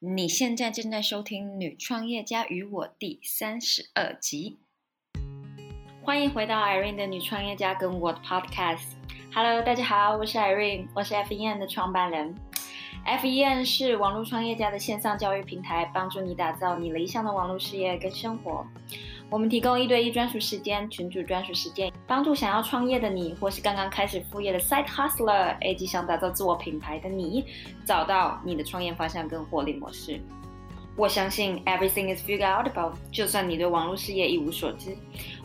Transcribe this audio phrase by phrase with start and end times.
[0.00, 4.60] 你现在正在收听《女创业家与我》第三十二集，
[6.04, 8.92] 欢迎回到 Irene 的女创业家跟我的 Podcast。
[9.34, 12.32] Hello，大家好，我是 Irene，我是 FEN 的创办人。
[13.04, 18.64] FEN 是网络创业家的线上教育平台，帮助你打造你理想的网络事业跟生活。
[19.30, 27.44] 我们提供一对一专属时间、群主专属时间，帮助想要创业的你，或是刚刚开始副业的 Side Hustler，以及想打造自我品牌的你，
[27.84, 30.18] 找到你的创业方向跟获利模式。
[30.96, 34.96] 我相信 Everything is figured out about，就算你对网络事业一无所知，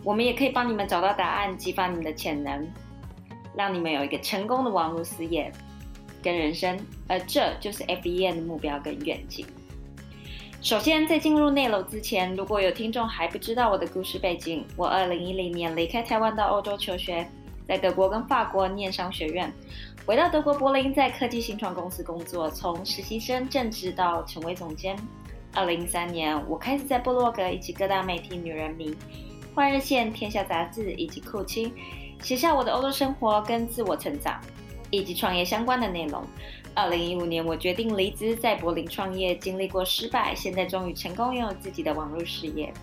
[0.01, 2.65] 我们也可以帮你们找到答案，激发你们的潜能，
[3.53, 5.51] 让你们有一个成功的网络事业
[6.21, 6.79] 跟人生。
[7.09, 9.45] 而这就是 FBN 的目标跟愿景。
[10.63, 17.29] 首先，在进入内楼之前，如果有听众还不知道我的故事背景，我二零一零年离开台湾到欧洲求学，
[17.67, 19.51] 在德国跟法国念商学院，
[20.05, 24.95] 回到德国柏林，在科技新创公司工作，从实习生正职到成为总监。
[25.53, 28.89] 二零一三年，我开始在部落格以及各大媒体《女人迷》、
[29.53, 31.73] 《换日线》、《天下杂志》以及酷青，
[32.21, 34.39] 写下我的欧洲生活跟自我成长，
[34.91, 36.25] 以及创业相关的内容。
[36.75, 42.73] 二零一五年，我决定离职，在柏林创业，经历过失败，现在终于成功拥有自己的网络事业。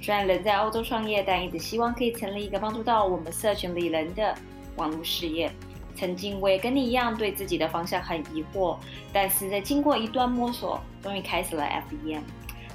[0.00, 4.34] 虽然人在欧洲创业，但一直希望可以成立一个帮助到我们社群里人的
[4.76, 5.50] 网络事业。
[5.96, 8.76] 曾经我也跟你一样，对自己的方向很疑惑，
[9.12, 12.20] 但是在经过一段摸索，终于开始了 FEM。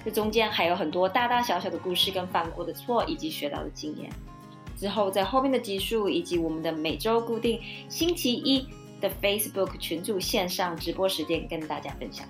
[0.03, 4.09] 这中间还有很多大大小小的故事，跟犯过的错，以及学到的经验。
[4.77, 8.67] 之后在后面的集数，以及我们的每周固定星期一。
[8.99, 12.27] 的 Facebook 群组线上直播时间跟大家分享，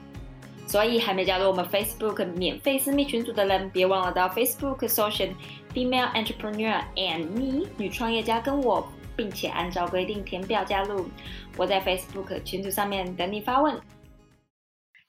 [0.68, 5.34] 所以还没加入我们 Facebook 免费私密群组的人，别忘了到 Facebook Social
[5.74, 11.10] Female Entrepreneur and Me 女创业家跟我，并且按照规定填表加入。
[11.58, 13.80] 我在 Facebook 群组上面等你发问。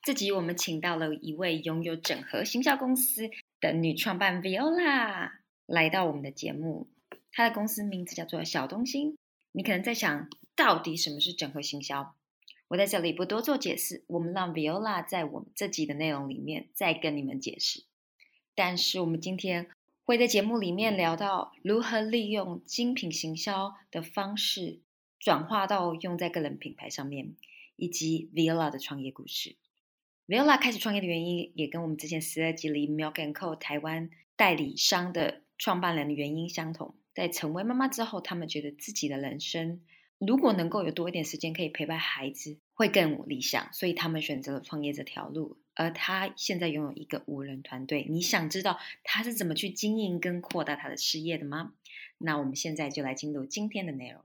[0.02, 3.28] 这集我们请到了一位拥有整合行销公司
[3.60, 5.30] 的女创办 Viola
[5.66, 6.88] 来到我们的节目，
[7.32, 9.16] 她的公司名字叫做小东西。
[9.52, 10.28] 你可能在想。
[10.60, 12.14] 到底什么是整合行销？
[12.68, 17.84] 我在这里不多做解释，我们让 Viola 在我们这集的内容里面再跟你们解释。
[18.54, 19.70] 但是我们今天
[20.04, 24.80] 会在节目里面聊到如何利用精品行销的方式
[25.18, 27.34] 转化到用在个人品牌上面，
[27.76, 29.56] 以及 Viola 的创业故事。
[30.28, 36.94] Viola 开始创业的原因也跟我们之前十二集里 Milk and Co 台湾代理商的创办人的原因相同。
[37.14, 39.80] 在成为妈妈之后，他们觉得自己的人生。
[40.20, 43.72] 如果能够有多一点时间可以陪伴孩子，会更理想。
[43.72, 45.56] 所以他们选择了创业这条路。
[45.74, 48.06] 而他现在拥有一个五人团队。
[48.10, 51.72] 你想知道他是怎么去经营跟扩大他的事业的吗？
[52.18, 54.20] 那我们现在就来进入今天的内容。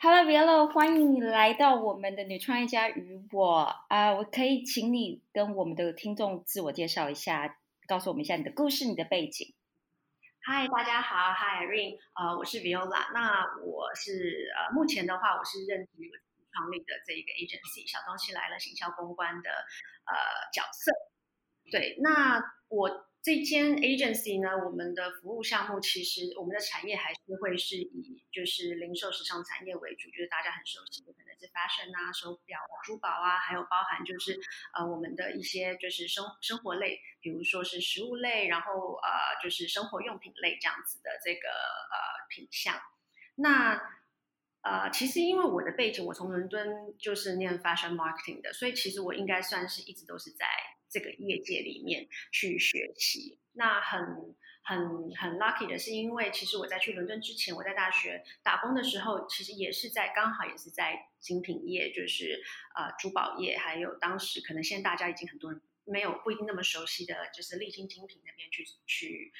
[0.00, 4.14] Hello Velo，欢迎你来到我们的女创业家与我啊！
[4.14, 9.54] 我可以请你跟我们的听众自我介绍一下，告诉我们一下你的故事、你的背景。
[10.48, 15.90] 嗨，大家好，Hi Irene，呃，我是 Viola，那我是呃，目前的话，我是任职
[16.52, 20.14] 创立的这一个 agency，小东西来了行销公关的呃
[20.54, 20.92] 角色。
[21.72, 31.12] 对，那我这间 agency 呢，我们的服务项目其实我们的产业还是会是以就是零售时尚产业为主，就是大家很熟悉的。
[31.12, 34.38] 可能是 fashion 啊，手表、珠宝啊，还有包含就是
[34.78, 39.10] 呃我们的一些就是生生活类，比如说是食物类，然后呃
[39.42, 41.98] 就是生活用品类这样子的这个呃
[42.30, 42.80] 品相。
[43.34, 43.74] 那
[44.62, 50.46] 呃其实因为我的背景，我从伦敦就是念 fashion marketing 的，所以其实我应该算是一直都是在
[50.96, 53.38] 这个业界里面去学习。
[53.52, 54.34] 那很。
[54.68, 62.42] 很很 lucky 的是，因为其实我在去伦敦之前，我在大学打工的时候，其实也是在刚好也是在精品业，就是
[62.74, 69.32] 呃珠宝业，还有当时可能现在大家已经很多人没有不一定那么熟悉的就是丽晶精品那边去去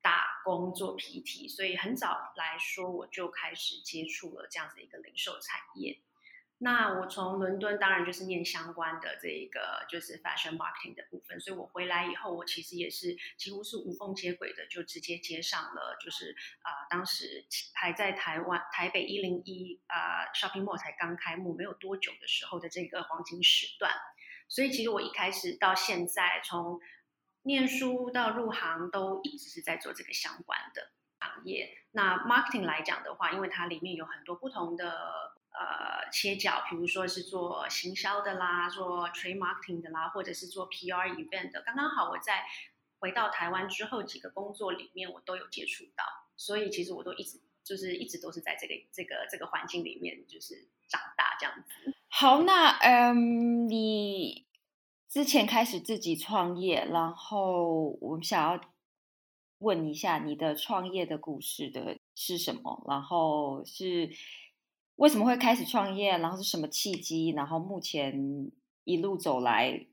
[0.00, 6.00] 打工做 PT，所以很早来说我就开始接触了这样子一个零售产业。
[6.62, 23.90] 那我从伦敦当然就是念相关的这一个就是 fashion marketing 的部分，所以我回来以后，我其实也是几乎是无缝接轨的，就直接接上了，就是啊，当时还在台湾台北一零一啊 shopping mall 才刚开幕没有多久的时候的这个黄金时段，
[24.46, 26.78] 所以其实我一开始到现在，从
[27.44, 30.90] 念书到入行都一直是在做这个相关的
[31.20, 31.74] 行业。
[31.92, 35.39] 那 marketing 来讲的话，因为它里面有很多不同的。
[35.52, 41.62] 呃，切角，比如说是做行销的啦，做 trade marketing 的啦，或者是做 PR event 的。
[41.62, 42.44] 刚刚好，我在
[43.00, 46.04] 回到台湾之后，几个工作里面我都有接触到，
[46.36, 51.94] 所以其实我都一直就是一直都是在这个这个这个环境里面就是长大这样子。
[52.08, 54.46] 好，那嗯，你
[55.08, 58.60] 之前开始自己创业，然后我们想要
[59.58, 62.84] 问一下你的创业的故事的是什么？
[62.88, 64.10] 然后是
[65.00, 66.18] 为什么会开始创业？
[66.18, 67.30] 然后是什么契机？
[67.30, 68.12] 然后目前
[68.84, 69.86] 一路走来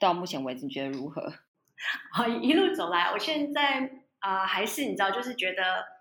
[0.00, 1.32] 到目前为止，你觉得如何？
[2.12, 3.90] 好，一路走来，我现在
[4.20, 5.94] 啊，还是你知道，就是觉得。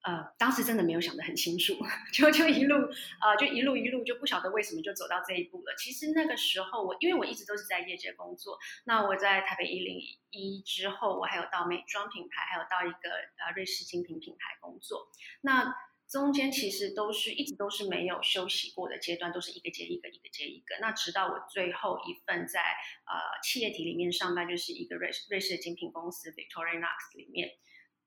[0.00, 1.74] 呃，当时真的没有想得很清楚，
[2.14, 5.74] 就就一路呃，就一路一路就不晓得为什么就走到这一步了。
[5.76, 9.98] 其实那个时候我，因为我一直都是在业界工作，那我在台北一零
[10.30, 15.08] 一之后，我还有到美妆品牌，还有到一个呃瑞士精品品牌工作。
[15.42, 15.74] 那
[16.10, 20.76] 中间其实都是一直都是没有休息过的阶段，都是一个接一个，一个接一个。
[20.80, 27.50] 那直到我最后一份在呃企业体里面上班，就是一个瑞瑞士的精品公司 Victoria Knox 里面。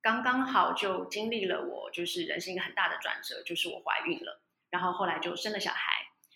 [0.01, 5.91] 刚刚好就经历了我就是人生一个很大的转折，就是我怀孕了，然后后来就生了小孩。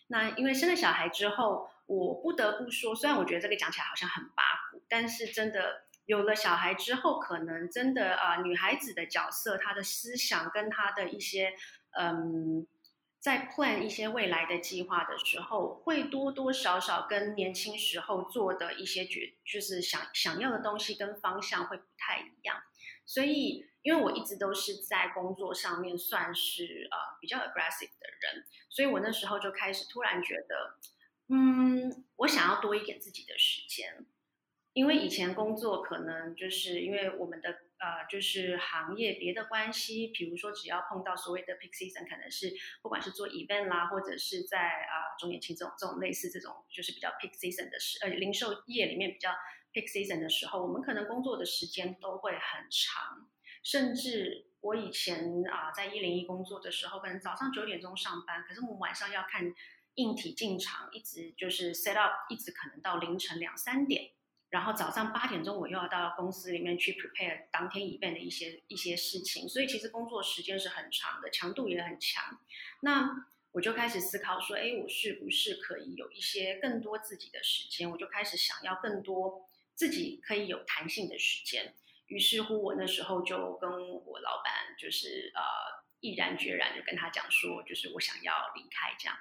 [0.07, 11.53] 那因为生了小孩之后，我不得不说，虽然我觉得这个讲起来好像很八股，但是真的有了小孩之后，可能真的啊，女孩子的角色，她的思想跟她的一些
[11.97, 12.67] 嗯，
[13.19, 22.57] 在 plan 一些未来的计划的时候，会多多少少跟年轻时候做的一些决，就是想想要的东西跟方向会不太一样。
[23.07, 30.77] 所以，因为我一直都是在工作上面算是呃比较 aggressive 的人，所以我那时候就开始突然觉得，
[31.29, 34.05] 嗯，我想要多一点自己的时间，
[34.75, 37.49] 因为以前工作可能就是因为我们的
[37.79, 49.31] 呃就是行业别的关系，比如说只要碰到所谓的 peak season，可能是不管是做 event 啦，或者是在啊中年庆这种这种类似这种就是比较 peak season 的时呃零售业里面比较。
[49.75, 53.27] peak season 的时候，我们可能工作的时间都会很长，
[53.61, 59.53] 甚至我以前啊在一零一工作的时候，可能早上九点钟上班，可是我们晚上要看
[59.95, 64.11] 硬体进场，一直就是 set up，一直可能到凌晨两三点，
[64.55, 72.39] 然后早上八点钟我又要到公司里面去 prepare 当天以备的一些一些事情，所以其实工作时间是很长的，强度也很强。
[72.79, 77.91] 那我就开始思考说，哎，我是不是可以有一些更多自己的时间？
[77.91, 79.49] 我就开始想要更多。
[79.75, 81.75] 自己可以有弹性的时间，
[82.07, 85.41] 于是乎我那时候就跟我老板就是呃
[85.99, 89.17] 毅然决然就跟他讲说，就是我想要离开这样。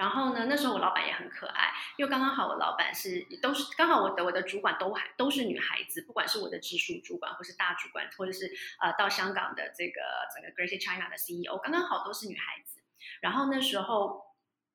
[0.00, 8.50] 然后呢，那时候我老板也很可爱，因为刚刚好我老板是都是刚好我的我的主管都还都是女孩子，不管是我的直属主管或是大主管，或者是
[8.80, 10.00] 呃到香港的这个
[10.34, 12.80] 整个 Great China 的 CEO，刚刚好都是女孩子。
[13.20, 14.22] 然后那时候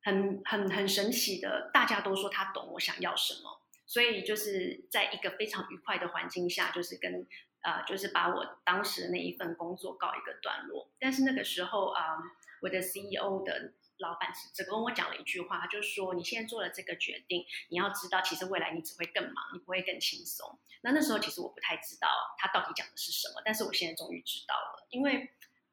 [0.04, 3.63] 很很很神奇的，大家都说他懂我想要什么。
[3.88, 7.25] 所以就是在一个非常愉快的环境下，就是跟
[7.62, 10.92] 呃，就是把我当时的那一份工作告一个段落。
[11.00, 12.18] 但是那个时候啊，
[12.62, 20.59] 我的 CEO 的老板只只跟我讲了一句话，就是说你现在做了这个决定，你要知道，其实未来你只会更忙，你不会更轻松。
[20.81, 22.07] 那那时候其实我不太知道
[22.38, 25.30] 他到底讲的是什么，但是我现在终于知道了，因为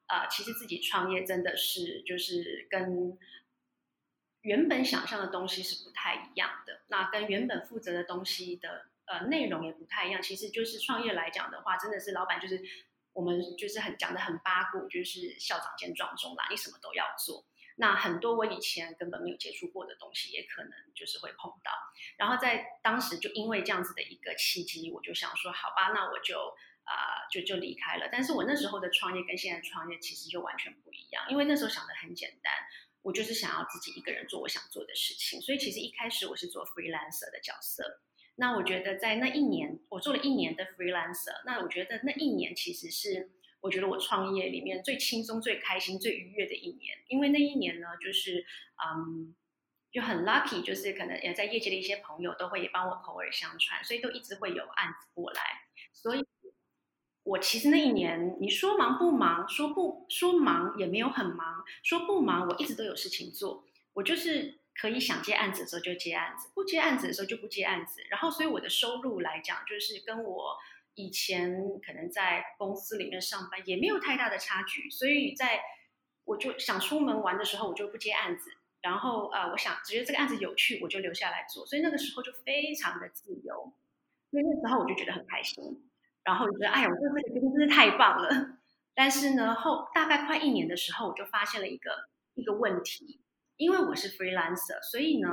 [0.06, 3.18] 啊，其实自己创业真的是就是跟。
[4.42, 10.20] 原本想象的东西是不太一样的，那跟原本负责的东西的呃内容也不太一样。
[10.20, 12.60] 其实就是创业来讲的话，真的是老板就是
[13.12, 17.44] 我们就是很讲的很八股，就是校长兼壮中啦，你什么都要做。
[17.76, 21.70] 那很多我以前根本没有接触过的东西，也可能就是会碰到。
[22.16, 26.54] 然后在当时就因为这样子的一个契机，我就想说，好吧，那我就
[26.84, 28.08] 啊就就离开了。
[28.10, 32.52] 但是我那时候的创业跟现在创业其实就完全不一样，因为那时候想的很简单。
[33.04, 38.00] 我就是想要自己一个人做我想做的事情，所以其实一开始我是做 freelancer 的角色。
[38.36, 41.42] 那我觉得在那一年，我做了一年的 freelancer。
[41.44, 43.32] 那我觉得那一年其实是
[43.62, 48.44] 我觉得我创业里面最轻松、最开心、最愉悦的一年，因为那一年呢，就是
[48.84, 49.34] 嗯，
[49.90, 55.40] 就很 lucky，就是可能也在业界的一些朋友都会也帮我口耳相传，所以都一直会有案子过来，
[55.94, 56.22] 所以。
[57.24, 59.48] 我其实那一年，你说忙不忙？
[59.48, 61.64] 说不说忙也没有很忙。
[61.84, 63.64] 说不忙，我一直都有事情做。
[63.92, 68.02] 我就是可以想接案子的时候就接案子，不接案子的时候就不接案子。
[68.10, 70.58] 然后，所以我的收入来讲，就是跟我
[70.94, 71.52] 以前
[71.84, 74.90] 可能在公司里面上班也没有太大的差距。
[74.90, 75.60] 所以，在
[76.24, 78.50] 我就想出门玩的时候，我就不接案子。
[78.80, 81.64] 然后，呃，我想觉得这个案子有趣，我就留下来做。
[81.66, 83.72] 所以那个时候就非常的自由。
[84.30, 85.90] 所以那时候我就觉得很开心。
[86.24, 88.58] 然后就觉得，哎呀，我做这个真是太棒了。
[88.94, 93.20] 但是呢，后大概快一年的时候，我就发现了一个一个问题，
[93.56, 95.28] 因为我是 freelancer，所以呢，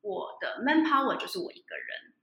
[0.00, 2.14] 我的 manpower 就是我一个人。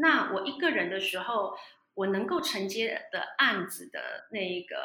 [0.00, 1.56] 那我一个人的时候，
[1.94, 4.76] 我能够承接的案子的那一个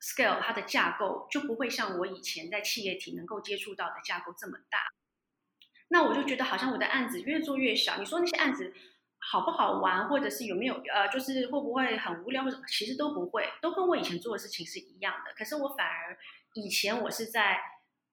[0.00, 4.78] scale，它的架构就不会像我以前在企业体能够接触到的架构这么大。
[5.88, 7.98] 那我就觉得好像我的案子越做越小。
[7.98, 8.72] 你说那些案子
[9.18, 15.32] 好不好玩，或者是有没有呃，就是会不会很无聊，或者其实都不会，都跟我以前做的事情是一样的。
[15.34, 16.18] 可是我反而
[16.54, 17.60] 以前我是在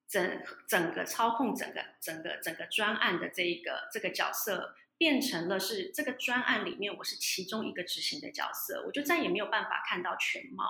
[0.08, 10.64] 整整个操控整个整个整个专案的这一个这个角色，变成了是这个专案里面我是其中一个执行的角色，我就再也没有办法看到全貌。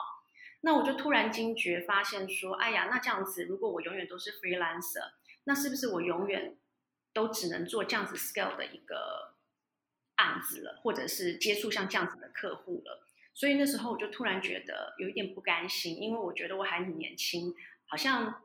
[0.61, 5.11] 那我就突然惊觉，发现说，哎呀，那这样子，如果我永远都是 freelancer，
[5.43, 6.57] 那是不是我永远
[7.13, 9.35] 都只能做这样子 scale 的一个
[10.15, 13.05] 案子了，或者是接触像这样子的客户了？
[13.35, 17.53] 所以那时候我就突然觉得有一点不甘心，因为我觉得我还很年轻，
[17.85, 18.41] 好像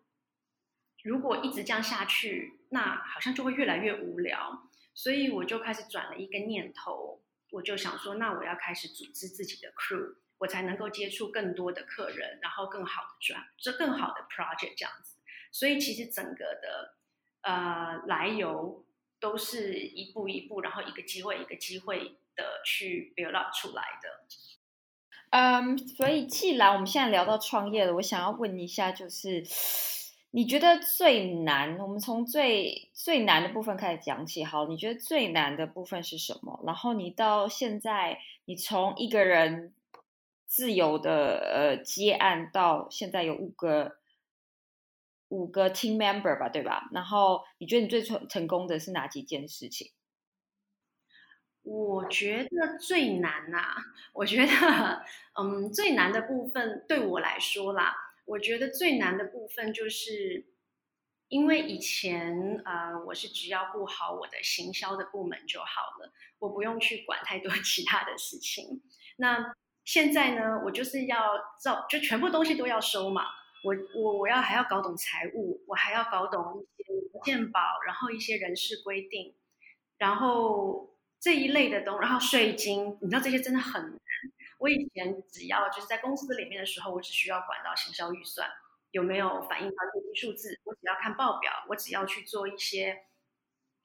[1.03, 4.68] 如果一直这样下去，那好像就会越来越无聊。
[4.99, 7.21] 所以我就开始转了一个念头，
[7.53, 10.17] 我就想说，那我要开始组织自己的 crew。
[10.39, 15.17] 我才能够接触更多的客人，然后更好的赚，这更好的 project 这样子。
[15.51, 16.95] 所以其实整个的
[17.43, 18.85] 呃来由
[19.19, 24.09] 都是一步一步，然后一个机会一个机会的去 build up 出来的。
[25.31, 29.45] 嗯，所以既然我们现在聊到创业了，我想要问一下，就是
[30.31, 31.79] 你觉得最难？
[31.79, 34.45] 我们从最最难的部分开始讲起。
[34.45, 36.61] 好，你觉得最难的部分是什么？
[36.67, 39.75] 然后你到现在，你从一个人。
[40.51, 43.99] 自由的呃接案到现在有五个
[45.29, 46.89] 五个 team member 吧，对吧？
[46.91, 49.93] 然后你觉得你最成成功的是哪几件事情？
[51.65, 53.77] 我觉得最难呐，
[54.15, 55.05] 我觉得
[55.39, 57.95] 嗯最难的部分对我来说啦，
[58.29, 60.47] 我觉得最难的部分就是
[61.29, 65.67] 因为以前呃我是只要顾好我的行销的部门就好
[66.01, 68.83] 了，我不用去管太多 其他的事情。
[69.17, 69.55] 那
[69.85, 73.25] 现在呢，我就是要照，就全部东西都要收嘛。
[73.65, 76.93] 我我我要还要搞懂财务，我还要搞懂一些
[77.25, 79.35] 健保，然后一些人事规定，
[79.97, 83.99] 然后这一类的东，然后税金，你知道这些真的很难。
[84.59, 88.51] 我以前只要就是在公司里面的时候，我只需要管到行销预算
[88.91, 93.05] 有没有反映到业绩数字，我只要看报表，我只要去做一些。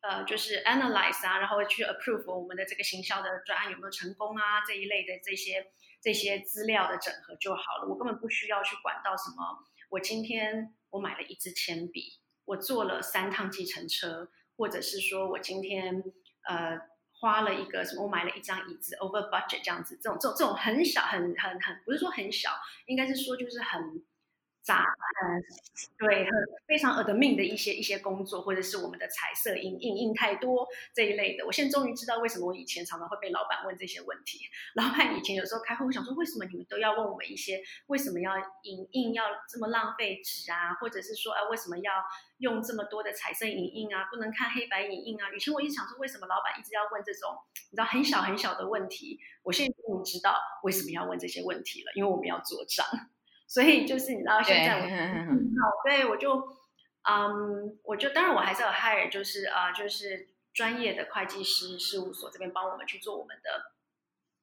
[0.05, 7.87] 呃，就是 analyze 啊，然后去 approve 我们的这个行销的专案有没有成功啊，这一类的这些这些资料的整合就好了。
[7.87, 9.63] 我根本不需要去管到什么。
[9.87, 16.03] 我今天我买了一支铅笔，我坐了三趟计程车，或者是说我今天
[16.49, 16.77] 呃
[17.23, 22.49] 花了一个什么，我买了一张椅子 over budget 这样子，这种这种这种很小很很很不是说很小，
[22.85, 24.03] 应该是说就是很。
[24.63, 24.85] 杂
[25.23, 25.43] 嗯，
[25.97, 26.31] 对，很
[26.65, 31.45] 非常 admin 的一些一些工作，或者是我们的彩色印印印太多这一类的。
[31.45, 34.39] 我现在终于知道为什么我以前常常会被老板问这些问题。
[34.75, 38.31] 老板以前有时候开会，我想说，为什么你们都要问我们一些为什么要
[38.63, 41.91] 影印要这么浪费纸啊，或者是说啊为什么要
[42.37, 45.27] 用这么多的彩色影印啊，不能看黑白影印啊？
[45.35, 47.35] 以前我一直想说，为什么老板一直要问这种
[47.69, 49.19] 你知道很小很小的问题？
[49.43, 52.85] 我现在终于知道为什么要问这些问题了，因为我们要做账。
[53.47, 54.87] 所以就是你知道现在我好，
[55.85, 56.57] 对我就
[57.03, 63.73] 嗯，我就当然我还是有 hire，就是呃，就是专业的会计师事务所这边帮我们去做我们的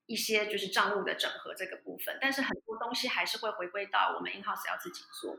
[0.07, 5.39] 一些就是账务的整合这个部分，但是很多东西还是会回归到我们 in house 要自己做。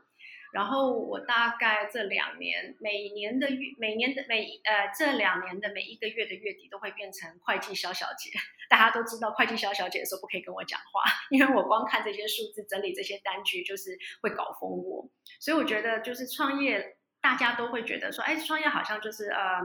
[0.52, 8.32] 然后我大概这两年，每年的月，每年的每呃这两年的每一个月的月底都会变成会计肖小姐。
[8.70, 15.10] 大家都知道，会计肖小姐的时候不可以跟我讲话， 因为我光看这些数字，整理这些单据，就是会搞疯我。
[15.40, 19.62] 所以我觉得，就是创业，大家都会觉得说，哎，创业好像就是呃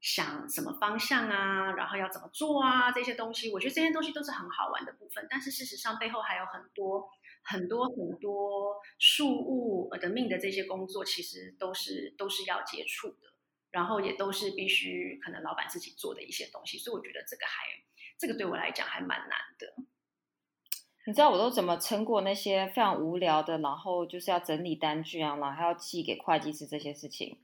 [0.00, 5.26] 想什么方向啊，然后要怎么做啊，这些东西，我觉得这些东西都是很好玩的部分。
[5.28, 7.10] 但是事实上，背后还有很多。
[7.50, 13.32] 很多很多事务的命的这些工作，其实都是都是要接触的，
[13.70, 17.64] 然后也都是必须可能老板自己做的一些东西，所以我觉得这个还
[18.18, 19.74] 这个对我来讲还蛮难的。
[21.06, 27.38] 你知道我都怎么撑过那些非常无聊的，然后就是要整理单据啊，然后还要寄给会计师这些事情。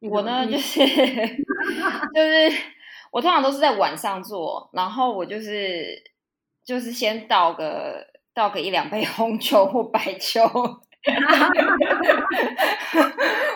[0.00, 0.80] 我呢，就是
[2.12, 2.50] 就是
[3.12, 6.02] 我通常都是在晚上做，然后我就是
[6.64, 8.15] 就是先到个。
[8.36, 10.42] 倒个一两杯红酒或白酒，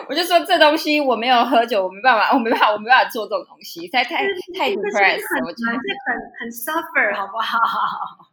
[0.09, 4.23] 我就说这东西我没有喝酒，我没办法，我没办法，我没办法做这种东西，太太
[4.57, 5.79] 太 depressed，我觉得很
[6.39, 7.59] 很 suffer，好不好？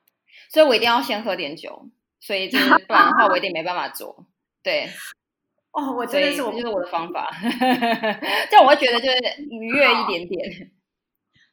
[0.49, 1.87] 所以我一定要先喝点酒，
[2.19, 4.25] 所以就是不然的话，我一定没办法做。
[4.63, 4.89] 对，
[5.73, 7.29] 哦，我真的是，我就是我的方法，
[8.51, 9.19] 这样我会觉得就是
[9.51, 10.71] 愉悦一点点。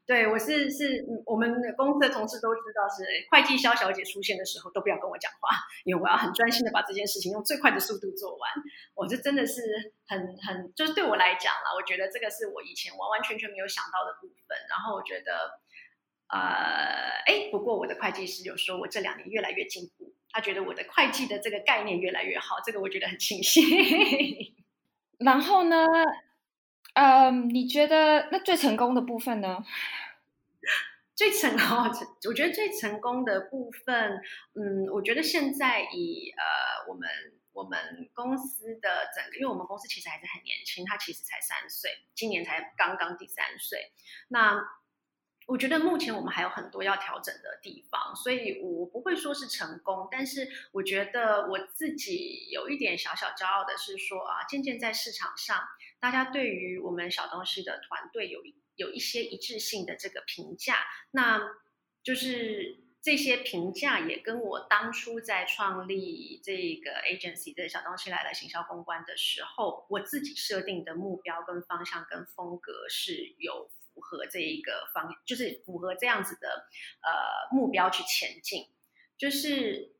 [0.08, 5.50] 对，我是是，我们公司的同事都知道，是会计肖小姐出现的时候都不要跟我讲话，
[5.84, 8.52] 因为我要很专心的把这件事情用最快的速度做完。
[8.94, 14.56] 我这真的是很很，就是对我来讲啦，我觉得这个是我以前完完全全没有想到的部分。
[14.70, 15.60] 然后我觉得，
[16.28, 16.38] 呃，
[17.26, 23.64] 哎，不过我的会计师有说我这两年越来越进步，他觉得我的会计的这个概念越来越好，这个我觉得很庆幸。
[25.18, 25.88] 然后呢？
[26.96, 29.64] 嗯，你觉得那最成功的部分呢？
[31.16, 31.92] 最成功，
[32.28, 34.22] 我觉得最成功的部分，
[34.54, 37.08] 嗯，我觉得现在以呃我们
[37.54, 43.92] 我们公司的整个，因为我们公司其实还是很年轻，他其实才三岁，今年才刚刚第三岁，
[44.30, 44.62] 那。
[45.48, 55.62] 我觉得目前我们还有很多要调整的地方，所以我不会说是成功，但是我觉得我自己有一点小小骄傲的是说啊，渐渐在市场上，
[56.06, 58.44] 大家对于我们小东西的团队有
[58.76, 61.42] 有一些一致性的这个评价，那
[62.04, 73.72] 就是这些评价也跟我当初在创立这个 agency 的小东西来了行销公关的时候，我自己设定的目标跟方向跟风格是有。
[73.96, 76.68] 符合这一个方，就是符合这样子的
[77.02, 78.68] 呃目标去前进。
[79.18, 79.95] 就是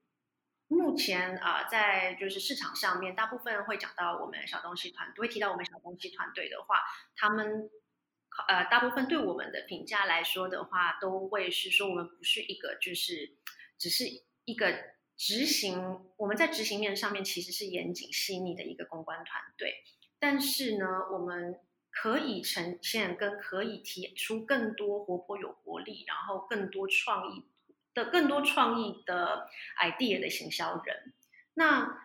[0.68, 6.84] 目前啊，在就是市场上面，大部分会讲到我们小东西团队，会提到我们小东西团队的话，
[7.16, 7.70] 他们
[8.48, 13.36] 呃大部分对我们的评价来说的话，都会是说我们不是一个就是
[13.78, 14.06] 只是
[14.46, 14.74] 一个
[15.16, 19.84] 执行，我们在执行面上面其实是严谨细腻的一个公关团队，
[20.20, 21.60] 但是呢，我们。
[21.98, 27.46] 可以呈现跟可以提出更多活泼有活力，然后更多创意
[27.96, 29.50] 的更多创意的
[29.82, 31.14] idea 的行销人。
[31.56, 31.98] 那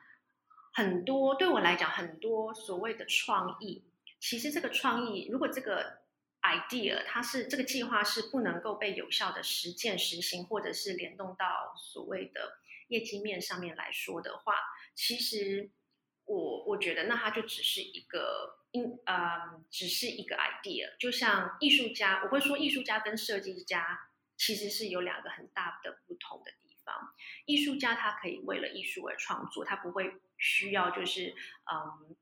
[0.73, 3.85] 很多对我来讲，很多所谓的创意，
[4.19, 5.99] 其实这个创意，如果这个
[6.41, 14.55] idea 它是这个计划是不能够被有效的实践实行，或者是联动到所谓的业绩面上面来说的话，
[14.95, 15.71] 其实
[16.25, 18.57] 我我觉得那它就只是一个。
[18.73, 23.99] 因呃，只是一个 idea，就像艺术家，我会说艺术家跟设计家
[24.41, 26.95] 其实是有两个很大的不同的地方。
[27.45, 31.35] 艺术家他可以为了艺术而创作，他不会需要就是
[31.71, 32.17] 嗯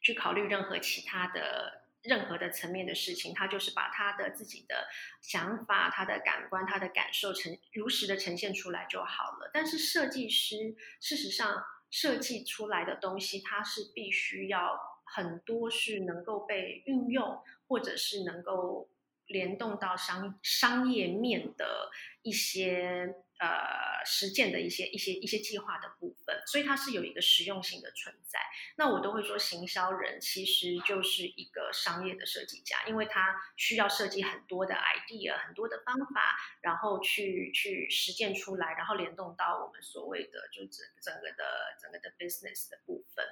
[0.00, 4.88] 去考虑任何其他的任何的层面的事情，他就是把他的自己的
[5.22, 9.48] 想法、他的感官、他的感受呈如实的呈现出来就好了。
[9.54, 14.92] 但是设计师事实上设计出来的东西，他是必须要。
[15.06, 18.88] 很多是能够被运用，或者是能够
[19.26, 21.90] 联动到商商业面的
[22.22, 23.14] 一些。
[23.40, 28.38] 呃，实践的一些一些一些计划的部分，所以它是有一个实用性的存在。
[28.76, 41.44] 那我都会说，行销人其实就是一个商业的设计家，因为他需要设计很多的 idea，很多的方法，然后去去实践出来，然后联动到我们所谓的就整整个的
[41.82, 43.26] 整个的 business 的部分。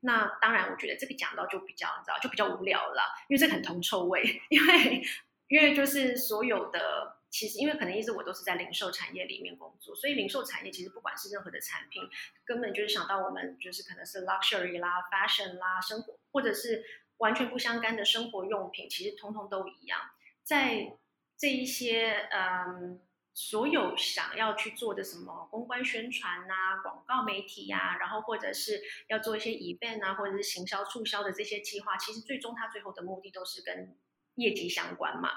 [0.00, 5.02] 那当然，我觉得这个讲到就比较你知道就比较无聊了，因为这很铜臭味，因为
[5.48, 7.16] 因为就是所有的。
[7.30, 12.02] 其实，因为可能一直我都是在零售产业里面工作，所以零售产业其实不管是任何的产品，
[12.46, 16.82] 根本就是想到我们就是可能是 luxury 啦、fashion 啦、生活，或者是
[17.18, 20.00] 完全不相干的生活用品，其实通通都一样。
[20.42, 20.96] 在
[21.36, 22.98] 这一些嗯，
[23.34, 33.94] 所有想要去做的什么公关宣传呐、广告媒体呀，然后或者是要做一些 event 啊，或者是行销促销的这些计划，其实最终它最后的目的都是跟
[34.38, 35.28] 业绩相关嘛。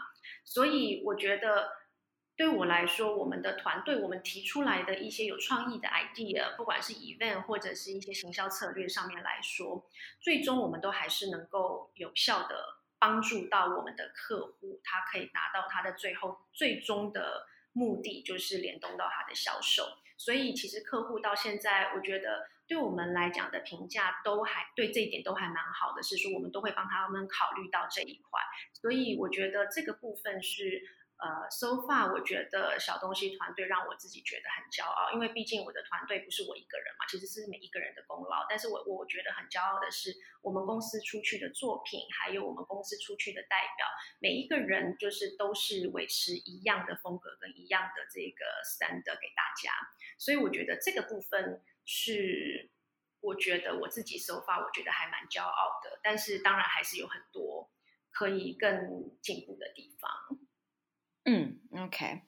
[0.46, 1.82] 所以我觉得。
[2.38, 9.88] 对我来说，我们的团队，我们提出来的一些有创意的 idea，不管是 event 或者是一些行销策略上面来说，
[10.20, 19.84] 最终我们都还是能够有效的帮助到我们的客户，他可以达到他的最后最终的目的，就是联动到他的销售。
[20.24, 28.40] 所以其实客户到现在，我觉得对我们来讲的评价都还对这一点都还蛮好的，是说我们都会帮他们考虑到这一块。
[28.74, 30.82] 所以我觉得这个部分是。
[31.22, 38.48] 呃，so far，我觉得小东西团队让我自己觉得很骄傲，因为毕竟我的团队不是我一个人嘛，其实是每一个人的功劳。
[38.50, 43.86] 但是我我觉得很骄傲的是，我们公司出去的作品，还有我们公司出去的代表，
[44.20, 49.72] 每一个人就是都是维持一样的风格跟一样的这个 stand 给大家。
[50.18, 52.72] 所以我觉得这个部分是，
[53.20, 56.00] 我觉得我自己 so far 我觉得还蛮骄傲的。
[56.02, 57.70] 但是当然还是有很多
[58.10, 60.10] 可以更进步的地方。
[61.24, 62.22] 嗯，OK，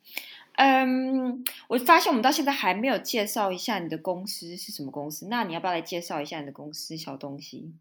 [0.58, 7.73] 嗯，我发现我们到现在还没有介绍一下你的公司是什么公司，那你要不要来介绍一下你的公司小东西？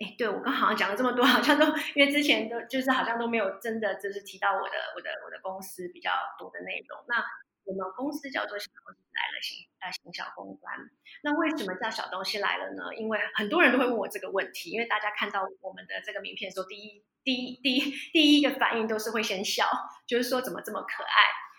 [0.00, 6.98] 哎，对我刚好像讲了这么多，好像都因为之前都就是好像都没有真的就是提到我的我的我的公司比较多的内容。
[7.06, 7.16] 那
[7.64, 10.74] 我们公司叫做小东西来了行呃行销公关。
[11.22, 12.94] 那为什么叫小东西来了呢？
[12.96, 19.66] 因为很多人都会问我这个问题，因为大家看到我们的这个名片的时候，第一第一第一第一个反应都是会先笑，
[20.06, 21.10] 就是说怎么这么可爱。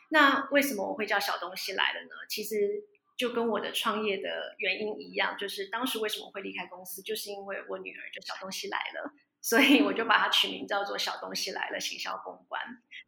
[0.09, 2.09] 那为什么我会叫小东西来了呢？
[2.29, 2.85] 其实。
[3.17, 9.09] 就跟我的创业的原因一样，就是当时为什么会离开公司，就是因为我女儿就小东西来了，
[9.45, 12.59] 所以我就把它取名叫做小东西来了行销公关。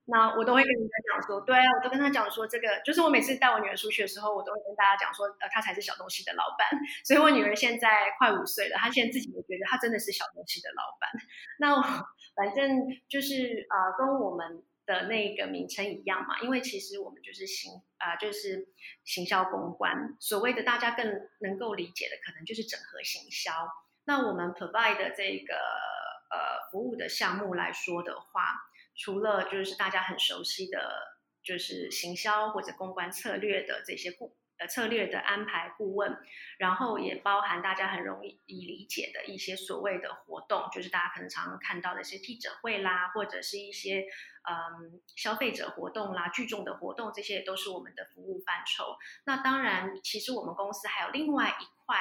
[0.06, 6.68] 那我都会跟人家讲说，对啊，我都跟他讲说，这个就是我每次带我女儿出去的时候，我都会跟大家讲说，呃，她才是小东西的老板。
[7.04, 11.10] 所以我女儿现在快五岁了，她现在自己也觉得她真的是小东西的老板。
[11.58, 11.82] 那
[12.36, 14.64] 反正就是啊，跟我们。
[14.88, 18.70] 的那个名称一样嘛，因为其实我们就是行啊，就是
[19.04, 20.16] 行销公关。
[20.18, 21.06] 所谓的大家更
[21.42, 23.52] 能够理解的，可能就是整合行销。
[24.06, 25.56] 那我们 provide 的这个
[26.30, 28.56] 呃服务的项目来说的话，
[28.96, 34.38] 除了就是大家很熟悉的，就是行销或者公关策略的这些顾。
[34.60, 36.18] 呃，策略的安排顾问，
[36.58, 44.00] 然后也包含大家很容易理解的一些所谓的活动，就是大家可能常常看到的一些记者会啦，或者是一些
[44.50, 48.98] 嗯消费者活动啦、聚众的活动，这些都是我们的服务范畴。
[49.28, 52.00] 那当然，其实我们公司还有另外一块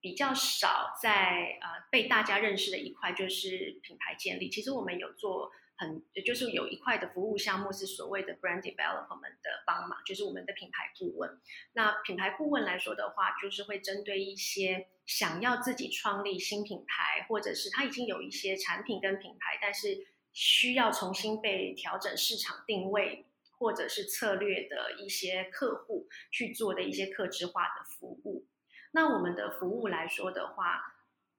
[0.00, 4.48] 比较少在呃被大家认识的一块，就是品牌建立。
[4.48, 5.52] 其实我们有做。
[5.80, 11.40] 很，就是有一块的服务项目是所谓的 brand development 的帮忙，就是我们的品牌顾问。
[11.74, 28.47] 那品牌顾问来说的话，就是会针对一些想要自己创立新品牌，或者是他已经有一些产品跟品牌，但是需要重新被调整市场定位或者是策略的一些客户去做的一些客制化的服务。
[28.98, 30.96] 那我们的服务来说的话，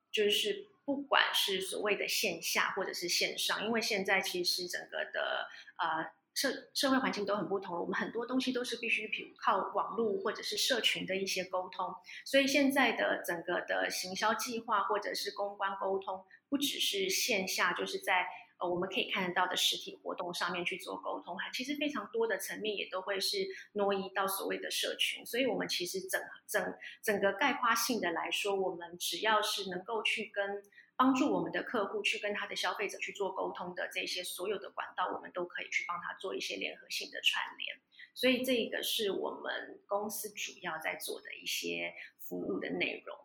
[0.09, 0.69] 就是。
[0.89, 11.93] 不管是所谓的线下或者是线上，因为现在其实整个的呃社社会环境都很不同，我们很多东西都是必须凭靠网络或者是社群的一些沟通，
[12.25, 18.25] 所以现在的整个的行销计划或者是公关沟通，不只是线下，就是在。
[18.59, 30.61] 呃，我们可以看得到的实体活动上面去做沟通，还其实非常多的层面也都会是挪移到所谓的社群，所以我们其实整整整个概括性的来说，我们只要是能够去跟
[30.97, 37.77] 帮助我们的客户去跟他的消费者去做沟通的这些所有的管道，我们都可以去帮他做一些联合性的串联，
[38.13, 43.17] 所以这个是我们公司主要在做的一些服务的内容。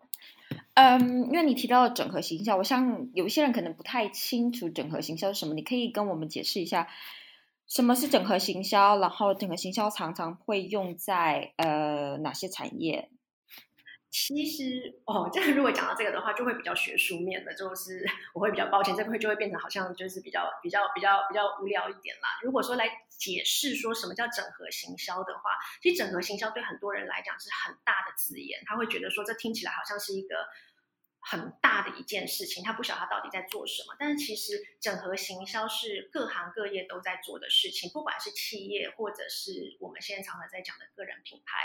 [0.74, 6.88] 嗯，因为你提到整合行销，我想有一些人可能不太清楚整合行销是什么，你可以跟我们解释一下
[7.66, 13.08] 什么是整合行销，然后整合行销常常会用在呃哪些产业？
[14.16, 22.28] 其实哦，这样如果讲到这个的话，就会比较学术面的，就是我会比较抱歉，这个会就会变成好像就是比较比较比较比较无聊一点啦。
[22.40, 25.50] 如果说来解释说什么叫整合行销的话，
[25.82, 30.46] 其实整合行销对很多人来讲是很大的字眼，他会觉得说这听起来好像是一个
[31.18, 33.96] 很大的一件事情，他不晓得他到底在做什么。
[33.98, 41.58] 但是其实整合行销是各行各业都在做的事情，不管是企业或者是我们现在常常在讲的个人品牌，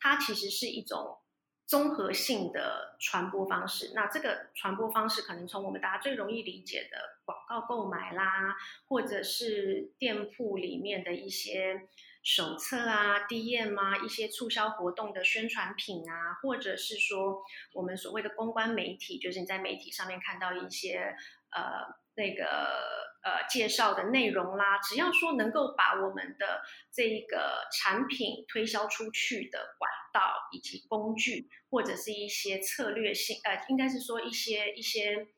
[0.00, 1.20] 它其实是一种。
[1.66, 8.54] 综合性的传播方式，那这个传播方式可能从我们大家最容易理解的广告购买啦，
[8.88, 11.88] 或者是店铺里面的一些
[12.22, 21.16] 手册啊、DM 啊、一些促销活动的宣传品啊，或者是说我们所谓的公关媒体，就是你在媒体上面看到一些
[21.50, 23.13] 呃那个。
[23.24, 26.60] 呃，介绍的内容啦，只要说能够把我们的
[26.92, 35.28] 这一个产品推销出去的管道以及工具，或者是一些策略性，呃，应该是说一些一些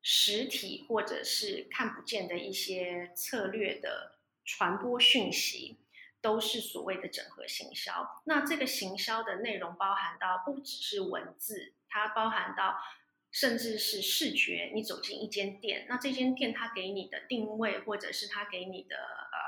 [0.00, 5.80] 实体或者是看不见的一些策略的传播讯息，
[6.20, 8.22] 都是所谓的整合行销。
[8.26, 12.80] 那这个行销的内容包含到不只是文字，它包含到。
[13.32, 19.38] 甚至是视觉，你走进一间店，那这间店它给你的定位，或者是它给你的呃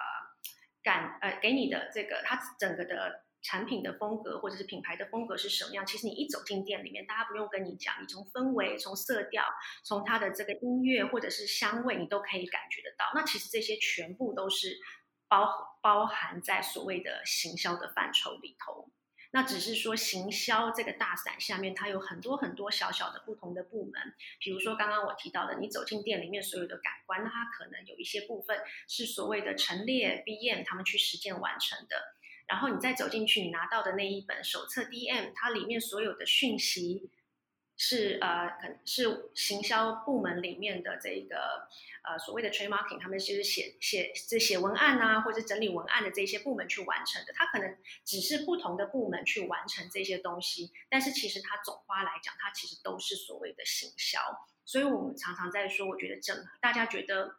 [0.83, 5.85] 感呃给你的这个它整个的产品的风格，或者是品牌的风格是什么样？
[5.85, 9.43] 其实你一走进店里面，大家不用跟你讲，你从氛围、从色调、
[9.83, 13.11] 从它的这个音乐或者是香味，你都可以感觉得到。
[13.15, 14.79] 那其实这些全部都是
[15.27, 18.89] 包包含在所谓的行销的范畴里头。
[19.33, 24.15] 那只是说行销这个大伞下面，它有很多很多小小的不同的部门。
[24.39, 32.15] 比如说刚刚我提到的，你走进店里面所有的感官，那它可能有一些部分是所谓的陈列 BM 他们去实践完成的。
[32.47, 37.11] 然后你再走进去，你拿到的那一本手册 DM，它里面所有的讯息。
[37.85, 41.67] 是呃，可能是行销部门里面的这个
[42.05, 47.33] 呃所谓的 trade marketing，他们其实写写这写文案啊，或者整理文案的这些部门去完成的。
[47.33, 54.21] 它可能只是不同的部门去完成这些东西，但是其实它总花来讲，它其实都是所谓的行销。
[54.65, 57.35] 所以我们常常在说，我觉得整大家觉得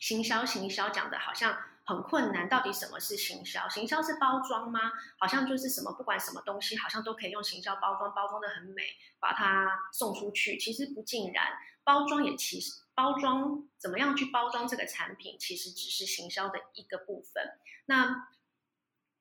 [0.00, 1.56] 行销行销讲的好像。
[1.84, 3.68] 很困难，到底什么是行销？
[3.68, 4.92] 行销是包装吗？
[5.18, 8.82] 好像就是什么，不管什么东西，好像都可以用行销包装，包装的很美，
[9.18, 10.56] 把它送出去。
[10.58, 11.44] 其实不尽然，
[11.82, 17.58] 包装也其实包装怎么样去包装这个产品，其实只是行销的一个部分。
[17.86, 18.28] 那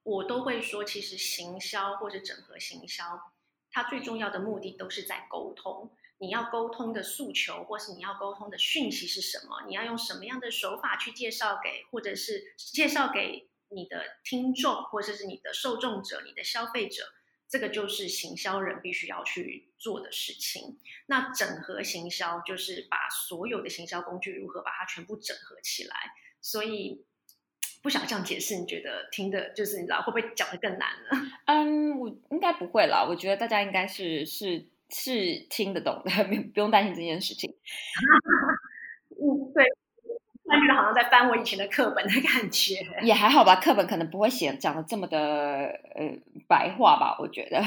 [0.03, 3.33] 我都会说，其实行销或者整合行销，
[3.71, 5.91] 它最重要的目的都是在沟通。
[6.21, 9.63] 你要沟通的诉求，或是你要沟通的讯息是什么？
[9.67, 17.11] 你要用什么样的手法去介绍给，或者是介绍给你的听众，或者是你的受众者、你的消费者？
[17.49, 20.77] 这个就是行销人必须要去做的事情。
[21.07, 25.95] 那整合行销就是把所有的行销工具如何把它全部整合起来。
[26.39, 27.03] 所以
[27.81, 31.31] 不想这样解释，你觉得听的就是你知道会不会讲的更难呢？
[31.45, 33.03] 嗯，我应该不会啦。
[33.09, 34.67] 我觉得大家应该是是。
[34.93, 37.49] 是听得懂的， 不不用担心这件事情。
[39.09, 39.63] 嗯，对，
[40.49, 42.75] 感觉好像在翻我以前的课本的感觉。
[43.03, 47.61] 也还好吧，课本可能不会写讲的这么的呃白话吧，我觉得。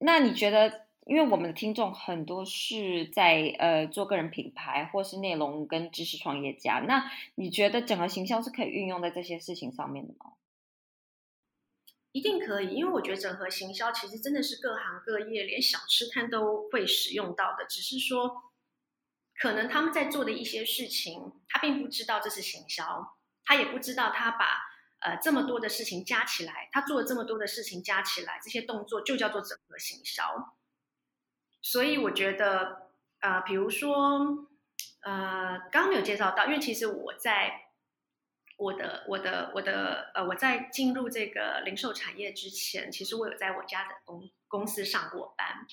[0.00, 10.37] 那你觉得，因为我们的听众很多是在呃做个人品牌或是内容跟知识创业家，那你觉得整个行销是可以运用在这些事情上面的吗？
[12.12, 17.66] 一定可以，因为我觉得整合行销其实真的是各行各业，连小吃摊都会使用到的。
[17.66, 18.50] 只是说，
[19.38, 24.46] 可能他们在做的一些事情，他并不知道这是行销，他也不知道他把
[25.00, 30.56] 呃这么多的事情加起来，他做了这么多的事情加起来，这些动作就叫做整合行销。
[31.60, 32.90] 所以我觉得，
[33.20, 34.48] 呃，比如说，
[35.02, 37.67] 呃，刚刚没有介绍到，因为其实我在。
[38.58, 45.64] 我的我的我的呃，我在进入这个零售产业之前，其实我有在我家的公公司上过班。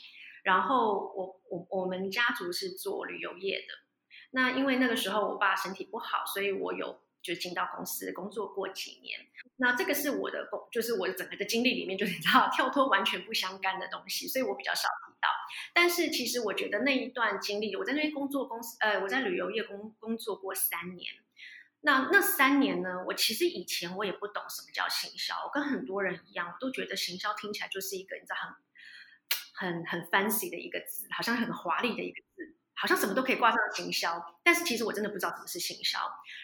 [0.44, 3.74] 然后我我我们家族是做旅游业的。
[4.30, 9.20] 那因为那个时候我爸身体不好，所以我有就进到公司工作过几年。
[9.56, 15.28] 那这个是我的工，就是我的整个的经历里面，就是你知道跳脱完全不相干的东西，所以我比较少提到。
[15.74, 21.12] 但是其实我觉得那一段经历，我在那边工作公司，呃，我在旅游业工工作过三年。
[21.86, 22.90] 那那三年呢？
[23.06, 28.36] 我其实以前我也不懂什么叫行销，我跟很多人一样，我都觉得行销听起来就是一个你知道
[29.54, 34.20] 很很很 fancy 的一个字，好像很华丽的一个字，好像什么都可以挂上行销。
[34.44, 36.00] 但是其实我真的不知道什么是行销。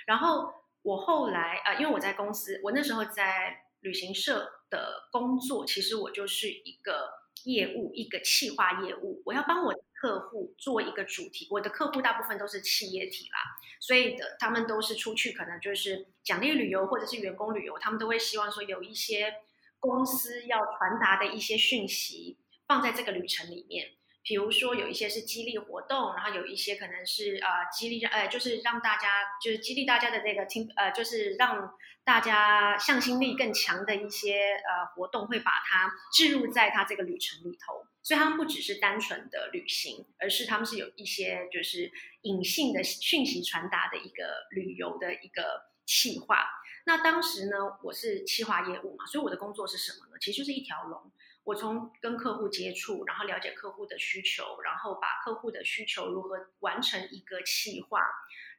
[0.06, 7.10] 然后我后来啊，因为我在公司，我那时候在旅行社的工作，其实我就是一个
[7.46, 9.80] 业务，一个企划业务，我要帮我的。
[10.02, 13.38] 客户做一个主题，我的客户大部分都是企业体啦，
[13.80, 19.32] 所以的他们都是出去，可能就是奖励旅游或者是员工旅游，他们都会希望说有一些
[19.80, 23.92] 公司要传达的一些讯息放在这个旅程里面。
[24.24, 37.86] 比如说有一些是激励活动，然后有一些可能是呃激励，呃就是让大家就是激励大家的这个听，呃就是让大家向心力更强的一些呃活动，会把它置入在他这个旅程里头。
[38.04, 41.92] 所以他们不只是单纯的旅行，而是他们是有一些就是
[42.24, 46.48] 隐性的讯息传达的一个旅游的一个企划。
[46.86, 50.18] 那当时呢，我是企划业务嘛，所以我的工作是什么呢？
[50.20, 51.12] 其实就是一条龙。
[51.44, 58.00] 我从跟客户接触，然后了解客户的需求，然后把客户的需求如何完成一个企划，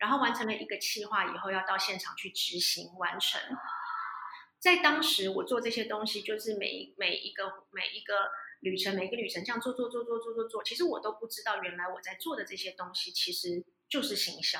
[0.01, 3.41] 然后完成了一个企划以后，要到现场去执行完成。
[4.59, 14.59] 在当时，我做这些东西，就是每每一个每一个旅程，每一个旅程这样做做做做做做做，其实我都不知道，原来我在做的这些东西其实就是行销。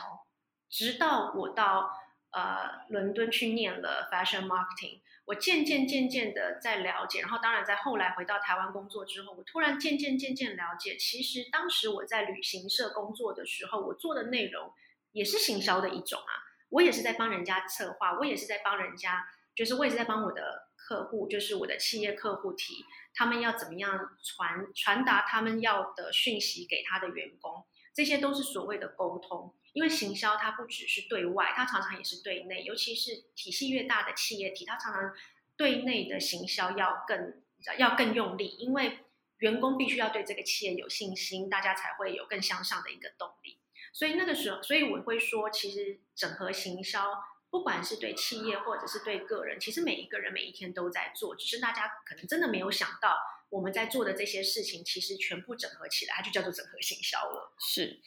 [0.71, 1.93] 直到我到
[2.31, 5.01] 呃伦敦去念了 fashion marketing。
[5.33, 14.71] 我渐渐渐渐的在了解，然后当然在后来回到台湾工作之后，我突然渐渐渐渐了解，其实当时我在旅行社工作的时候，我做的内容
[15.13, 16.33] 也是行销的一种啊，
[16.69, 19.25] 我也是在帮人家策划，我也是在帮人家，
[19.57, 27.65] 就是我也是在帮我的客户，就是我的企业客户提他们要怎么样传传达他们要的讯息给他的员工，
[27.95, 29.55] 这些都是所谓的沟通。
[29.73, 35.15] 因为行销它不只是对外，它常常也是对内，尤其是体系越大的企业体，它常常
[35.57, 37.43] 对内的行销要更
[37.79, 38.99] 要更用力，因为
[39.39, 43.59] 员工必须要对这个企业有信心，大家才会有更向上的一个动力。
[43.93, 47.13] 所以那个时候，所以我会说，其实整合行销
[47.53, 53.15] 不管是对企业或者是对个人，其实每一个人每一天都在做，只是大家可能真的没有想到，
[53.51, 57.53] 我们在做的这些事情，其实全部整合起来，它就叫做整合行销了。
[57.59, 58.01] 是。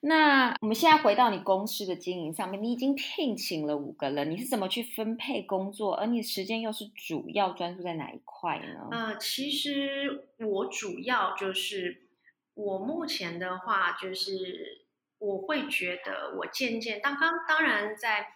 [0.00, 5.94] 那我们现在回到你公司的经营上面，你已经聘请了五个人，你是怎么去分配工作？
[5.94, 8.88] 而你时间又是主要专注在哪一块呢？
[8.90, 12.08] 呃，其实我主要就是
[12.52, 14.84] 我目前的话，就是
[15.16, 18.34] 我会觉得我渐渐当刚当然在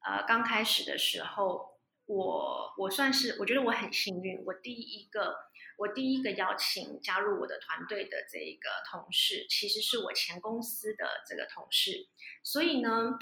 [0.00, 5.48] 呃刚开始的时候，我我算是我觉得我很幸运，我第一个。
[5.78, 12.08] 我第一个邀请加入我的团队的这一个同事，其实是我前公司的这个同事，
[12.42, 13.16] 所以呢，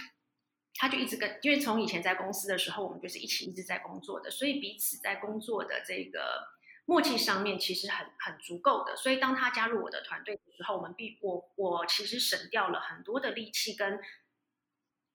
[0.73, 6.49] 他就一直跟，因为从以前在公司的时候，我们就是一起一直在工作的，所以彼此在工作的这个
[6.87, 8.97] 默契上面其实很很足够的。
[8.97, 14.01] 所以当他加入我的团队的时候，我们必我我其实省掉了很多的力气跟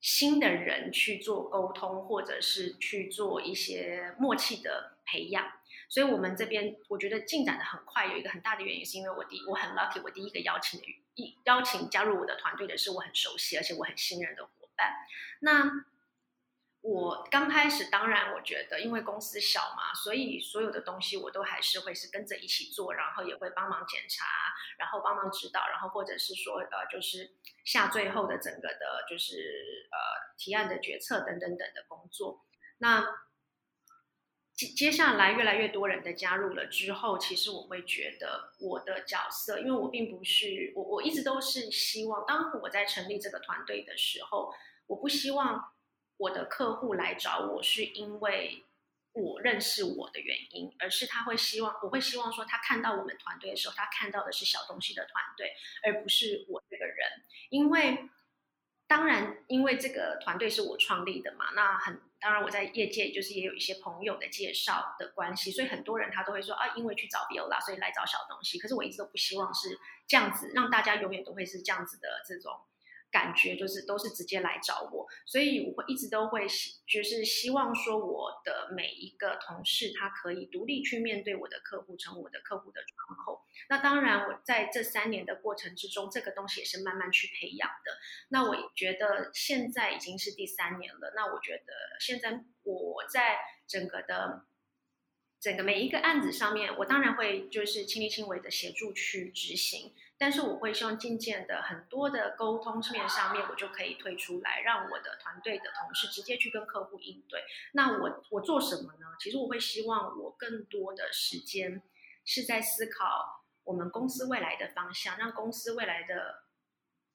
[0.02, 5.46] 新的人去做沟通，或者是去做一些默契的培养。
[5.88, 10.86] 所以，我们这边我觉得进展的很快，有一个很大的原因是因为我第我很 lucky，我第一个邀请的
[11.16, 14.94] 一邀请加入我的团队的是我很熟悉而且我很信任的伙伴。
[15.42, 15.86] 那
[16.82, 24.26] 我刚开始，当然我觉得因为公司小嘛，所以所有的东西我都还是会是跟着一起做，然后也会帮忙检查，
[24.80, 32.44] 然后帮忙指导，然后或者是说呃，就是下最后的整个的，就是呃提案的决策等等等的工作。
[32.80, 33.06] 那
[34.56, 44.52] 接接下来越来越多人的加入了之后，其实我会觉得我的角色，因为我并不是我，我一直都是希望，当我在成立这个团队的时候，
[44.88, 45.74] 我不希望
[46.22, 48.64] 我的客户来找我是因为
[49.14, 55.54] 我认识我的原因，而是他会希望，我会希望说，他看到我们团队的时候，他看到的是小东西的团队，
[55.84, 58.08] 而不是我这个人，因为
[58.88, 62.00] 当然，因为这个团队是我创立的嘛，那很。
[62.22, 68.60] 当然，我在业界就是也有一些朋友的介绍的关系，所以很多人他都会说啊，因为去找 Viola，所以来找小东西。
[68.60, 69.76] 可是我一直都不希望是
[70.08, 72.62] 这样子，让大家永远都会是这样子的这种。
[73.12, 83.44] 感觉就是都是直接来找我，所以我会一直都会希就是希望说我的每一个同事他可以独立去面对我的客户，成为我的客户的窗口。
[83.70, 87.98] 那当然，我在这三年的过程之中，这个东西也是慢慢去培养的。
[88.30, 94.46] 那我觉得现在已经是第三年了，那我觉得现在我在整个的
[95.40, 99.94] 整个每一个案子上面，我当然会就是亲力亲为的协助去执行。
[100.22, 107.44] 但是我会希望渐渐的很多的沟通面上面，我就可以推出来，让我的团队的同事直接去跟客户应对。
[107.72, 109.08] 那我我做什么呢？
[109.20, 111.82] 其实我会希望我更多的时间
[112.24, 116.44] 是在思考我们公司未来的方向，让公司未来的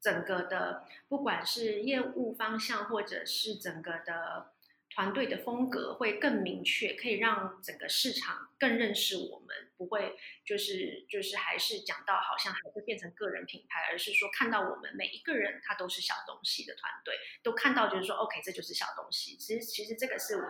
[0.00, 4.55] 整个的不管是业务方向，或者是整个的。
[4.96, 19.36] 团队的风格会更明确，可以让整个市场更认识我们，不会就是就是还是讲到好像还会变成个人品牌，而是说看到我们每一个人他都是小东西的团队，都看到就是说 OK，这就是小东西。
[19.36, 20.42] 其实其实这个是我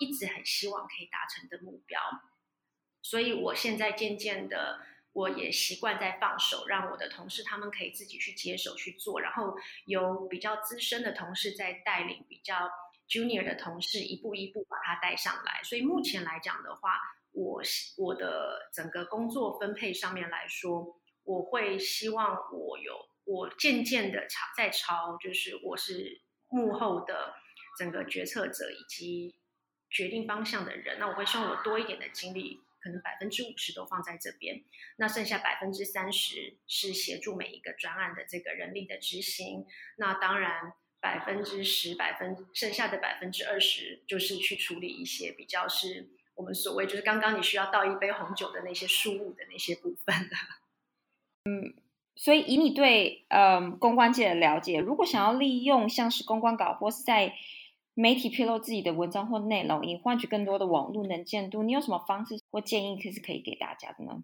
[0.00, 2.00] 一直很希望可以达成的目标，
[3.00, 4.80] 所以我现在渐渐的
[5.12, 12.68] 我也习惯在放手，让我的同事他们可以自己去接手去做，然后有比较资深的同事在带领比较。
[13.08, 16.98] Junior 的同事一步一步把他带上来，所以目前来讲的话，
[17.30, 17.62] 我
[17.96, 27.34] 我的整个工作分配上面来说，我会希望我有我渐渐的朝在朝，就是我是幕后的
[27.78, 29.36] 整个决策者以及
[29.88, 34.64] 决定方向的人，那我会希望我多一点的精力，可能百分之五十都放在这边，
[34.96, 39.64] 那剩下百分之三十是协助每一个专案的这个人力的执行，
[39.96, 40.74] 那当然。
[41.00, 50.36] 百分之十，百分剩下的百分之二十，就是去处理一些比较是我们所谓就是刚刚你需要倒一杯红酒的那些事务的那些部分的。
[51.44, 51.74] 嗯，
[52.16, 57.34] 所以以你对嗯公关界的了解，如果想要利用像是公关稿或是在
[57.94, 64.22] 媒体披露自己的文章或内容，以换取更多的网络能见度，你有什么方式或建议，可是可以给大家的呢？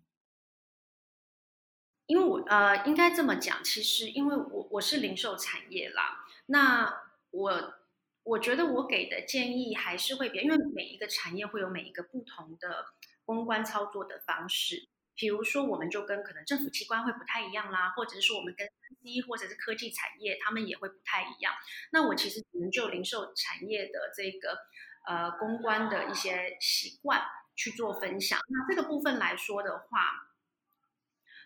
[2.12, 6.26] 因为我呃，应该这么讲，其实因为我我是零售产业啦。
[6.44, 6.94] 那
[7.30, 7.74] 我
[8.22, 12.84] 我觉得我给的建议还是会变，因为每一个产业会有每一个不同的
[13.24, 14.90] 公关操作的方式。
[15.14, 18.66] 比如说，我们就跟可能政府机关会不太一样啦，或者是说我们跟
[19.02, 21.54] C 或者是科技产业，他们也会不太一样。
[21.92, 24.58] 那我其实只能就零售产业的这个
[25.06, 27.22] 呃公关的一些习惯
[27.56, 28.38] 去做分享。
[28.50, 30.28] 那这个部分来说的话，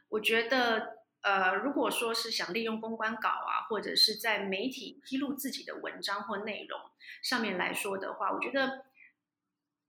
[0.08, 0.96] 我觉得。
[1.22, 6.78] 呃，如果说是想利用公关稿啊，或者是在媒体披露自己的文章或内容
[7.20, 8.84] 上面来说的话，我觉得，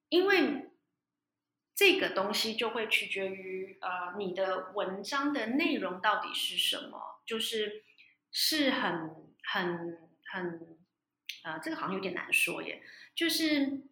[0.09, 0.71] 因为
[1.75, 7.83] 这个东西就会取决于呃你的文章的内容到底是什么，就是
[8.31, 9.13] 是很
[9.43, 10.77] 很很，
[11.43, 12.81] 呃，这个好像有点难说耶，
[13.13, 13.83] 就是。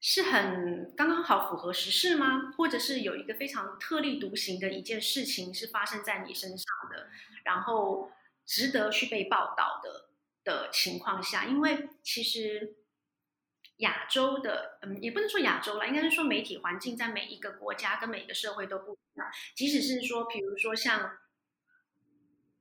[0.00, 2.52] 是很刚刚好符合时事吗？
[2.56, 7.08] 或者是有一个非常特立独行的一件事情是发生在你身上的，
[7.44, 8.10] 然后
[8.46, 10.08] 值得去被报道的
[10.42, 11.44] 的情况下？
[11.44, 12.76] 因为其实
[13.76, 19.28] 亚洲的，嗯，也不能说亚洲了，应该是说媒体环境在每一个国家跟每一个社会都不一样。
[19.54, 21.18] 即使是说，比如说像。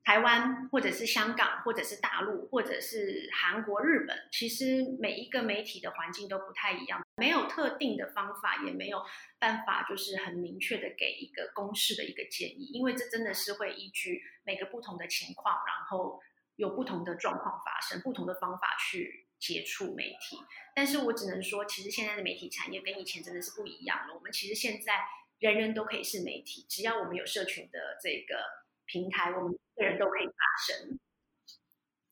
[0.10, 9.06] 台湾或者是香港，或者是大陆，或者是韩国、日本，其实每一个媒体的环境都不太一样，没有特定的方法，也没有
[9.38, 16.20] 办法，就是很明确的给一个公式的一个建议，因为这真的是会依据每个不同的情况，然后
[16.56, 20.40] 有不同的状况发生，不同的方法去接触媒体。
[20.76, 24.16] 但是我只能说，其实现在的媒体产业跟以前真的是不一样了。
[24.16, 24.96] 我们其实现在
[25.38, 28.44] 人人都可以是媒体，只要我们有社群的这个。
[28.92, 30.34] 平台，我们个人都可以发
[30.68, 31.00] 生。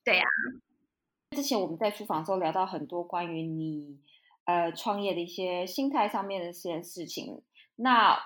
[0.03, 0.23] 对呀，
[1.31, 3.99] 之前我们在书房时候聊到很多关于你
[4.45, 7.43] 呃创业的一些心态上面的一些事情。
[7.75, 8.17] 那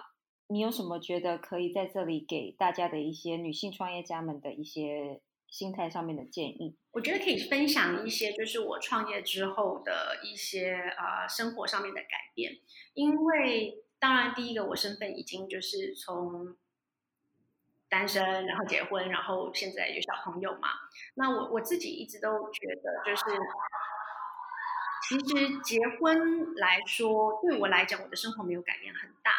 [0.48, 6.78] 你有什么觉得可以在这里给大家的一些女性创业家们的一些心态上面的建议？
[6.92, 12.60] 我觉得可以分享一些，就是我创业之后的一些呃生活上面的改变。
[12.94, 16.56] 因为当然，第一个我身份已经就是从。
[17.92, 20.70] 单身，然后结婚，然后现在有小朋友嘛？
[21.16, 23.24] 那我我自己一直都觉得，就是
[25.10, 29.32] 其实结婚来说，对我来讲，我的生活没有改变很大。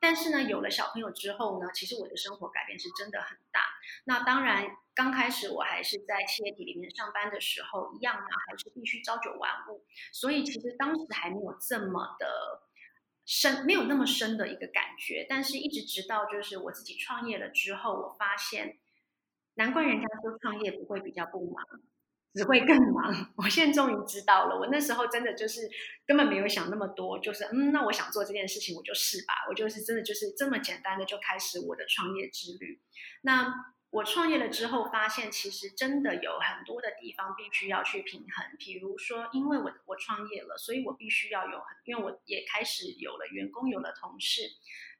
[0.00, 3.60] 但是呢，有了小朋友之后呢，其实我的生活改变是真的很大。
[4.02, 9.84] 那当然，刚开始我还是在企业体里面上班的时候，一样呢，还是必须朝九晚五。
[10.10, 12.62] 所以其实当时还没有这么的。
[13.24, 18.78] 深没有那么深的一个感觉，但是一直直到就是我自己创业了之后，我发现，
[19.54, 21.64] 难怪人家说创业不会比较不忙，
[22.34, 23.32] 只会更忙。
[23.36, 25.68] 我现在终于知道了，我那时候真的就是
[26.06, 32.80] 根本没有想那么多，就是嗯，那我想做这件事情，我就试吧，我就是真的就是这么简单的就开始我的创业之旅。
[33.22, 33.72] 那。
[33.92, 38.56] 我创业了之后，发现其实真的有很多的地方必须要去平衡。
[38.58, 44.50] 比如说，因为我我创业了，所以我必须要有，因为我也开始有了员工，有了同事，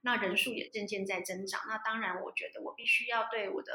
[0.02, 1.62] 那人数也渐渐在增长。
[1.66, 3.72] 那当然，我觉得我必须要对我的，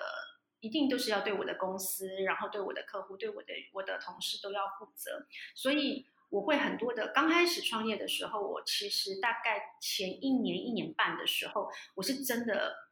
[0.59, 5.25] 一定都是要对我的公司，然后对我的客户，对我的我的同事都要负责。
[5.55, 7.07] 所以我会很多的。
[7.07, 12.86] 刚开始创业的时候，我其实大概前一年一年半的时候，我是真的。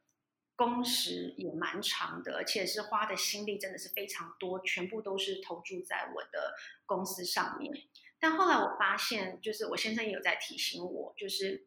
[0.56, 6.54] 工时也蛮长的，而且是花的心力真的是非常多，全部都是投注在我的
[6.86, 7.84] 公司上面。
[8.18, 11.66] 但后来我发现，就是我先生也有在提醒我，就是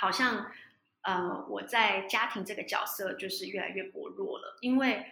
[0.00, 0.52] 好像
[1.02, 4.56] 呃我在家庭这个角色就是越来越薄弱了。
[4.60, 5.04] 因为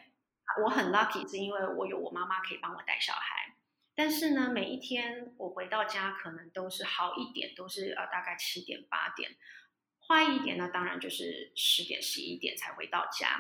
[0.62, 3.56] 我很 lucky，是因为我有我妈妈可以帮我带小孩。
[3.96, 9.32] 但是呢，每一天我回到家可能都是好一点，都是呃大概七点八点。
[10.06, 13.38] 快一点呢，当然就是十点、十一点才回到家，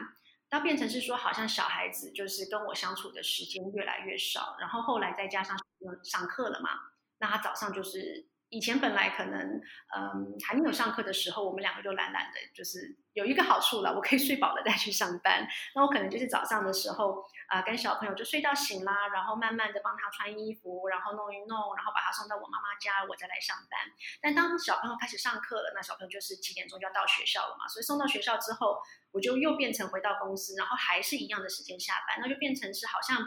[0.50, 5.56] 那变成是说，好像小孩子就是跟我相处的时间越来越少，然后后来再加上
[6.02, 6.70] 上课了嘛，
[7.18, 8.28] 那他早上就是。
[8.56, 9.60] 以前本来可能，
[9.94, 15.46] 嗯，还没有上课的时候，我们两个就懒懒的，就是有一个好处了，我可以睡饱了再去上班。
[15.74, 23.78] 那我可能就是早上的时候，啊，跟小朋友就睡到醒啦，然后慢慢的帮他穿衣服，然后弄一弄，然后把他送到我妈妈家，我再来上班。
[24.22, 28.78] 但当小朋友开始上课了，那小朋友就是几点钟就要到学校了嘛，所以送到学校之后，
[29.12, 33.20] 我就又变成回到公司，然后还是一样的时间下班，那就变成是好像。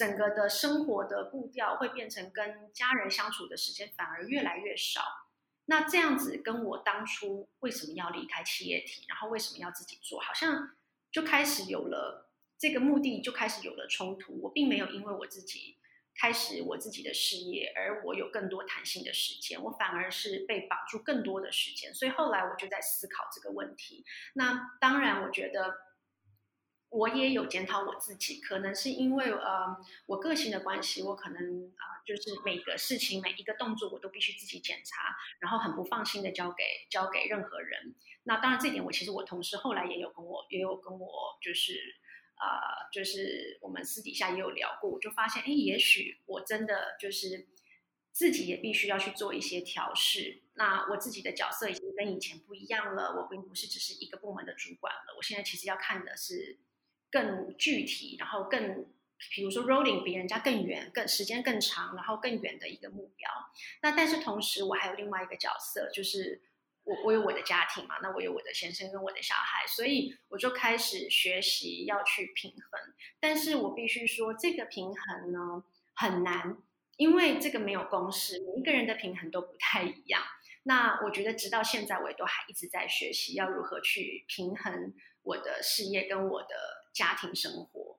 [0.00, 5.02] 整个的生活的步调会变成跟家人相处的时间反而越来越少。
[5.66, 10.70] 那这样子跟我当初为什么要离开企业体，然后为什么要自己做，好像
[11.12, 14.40] 就开始有了这个目的，就开始有了冲突。
[14.40, 15.76] 我并没有因为我自己
[16.18, 21.92] 开始我自己的事业，而我有更多弹性的时间，我反而是被绑住更多的时间。
[21.92, 24.02] 所以后来我就在思考这个问题。
[24.32, 25.89] 那当然，我觉得。
[26.90, 29.76] 我也有检讨我自己，可能是因为呃
[30.06, 37.94] 我个性的关系，我可能啊就是每个事情每一个动作我都必须自己检查，然后很不放心的交给交给任何人。
[38.24, 41.74] 那当然这点我其实我同事后来也有跟我也有跟我就是
[42.34, 47.46] 啊就是我们私底下也有聊过，我就发现哎也许我真的就是
[48.10, 50.42] 自己也必须要去做一些调试。
[50.54, 56.58] 那我自己的角色已经跟跟以前不一样了，我并不是只是一个部门的主管了，我现在其实要看的是
[57.10, 58.86] 更具体，然后更。
[59.32, 63.30] 比如说，rolling 比人家更远、更时间更长，然后更远的一个目标。
[63.82, 66.40] 那但是同时，我还有另外一个角色，就是
[66.84, 72.94] 我我有我的家庭嘛，那我有我的先生跟我的小孩，所以我就开始学习要去平衡。
[73.20, 76.56] 但是我必须说，这个平衡呢很难，
[76.96, 80.22] 因为这个没有公式，每一个人的平衡都不太一样。
[80.62, 84.94] 那我觉得直到现在，我也都还一直在学习要如何去平衡
[85.24, 86.48] 我的事业跟我的
[86.92, 87.98] 家庭生活。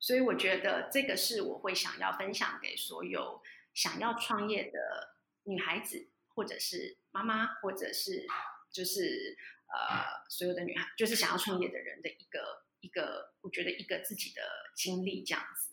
[0.00, 3.42] 所以我觉得这个是我会想要分享给所有
[3.74, 8.26] 想要创业的女孩子，或者是妈妈，或者是
[8.70, 14.42] 就是呃所有的女孩，就是想要创业的人的一个一个，我觉得一个自己的
[14.76, 15.72] 经历这样子。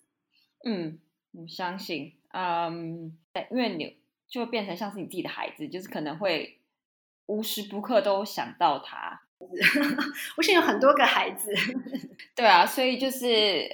[0.64, 1.00] 嗯，
[1.34, 3.16] 我相信，嗯，
[3.52, 6.62] 因为你就会变成像是你自己的孩子，就是可能会
[7.28, 9.25] 无时不刻都想到他。
[10.38, 11.52] 我现在有很多个孩子，
[12.36, 13.68] 对啊，所以就是。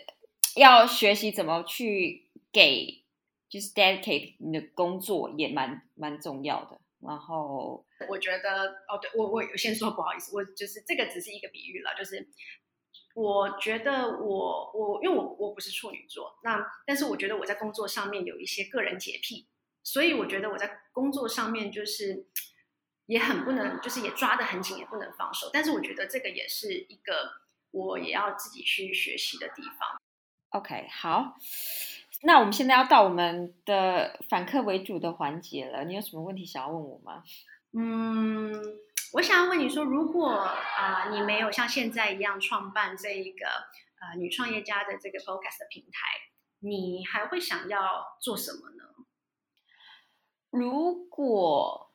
[0.57, 3.05] 要学习怎么去给，
[3.47, 6.77] 就是 dedicate 你的工作也蛮蛮重要的。
[6.99, 12.27] 然后我觉得，哦，对我我先说不好意思，我就是这个只是一个比喻了，就是
[13.15, 19.47] 我觉得我我因为我我不是处女座，那但是我觉得我在工作上面有一些个人洁癖，
[19.83, 22.25] 所以我觉得我在工作上面就是
[23.11, 25.49] 也很不能，就是也抓得很紧，也不能放手。
[25.51, 27.29] 但是我觉得这个也是一个
[27.71, 29.99] 我也要自己去学习的地方。
[30.51, 31.35] OK，好，
[32.23, 35.83] 那我们现在要到我们的反客为主的环节了。
[35.83, 37.21] 你有什么问题想要问我吗？
[37.77, 38.53] 嗯，
[39.11, 43.45] 我想要问你说，如果啊你没有像现在一样创办这一个
[43.99, 45.99] 呃女创业家的这个 Focus 的平台，
[46.59, 48.85] 你还会想要做什么呢？
[50.49, 51.90] 如果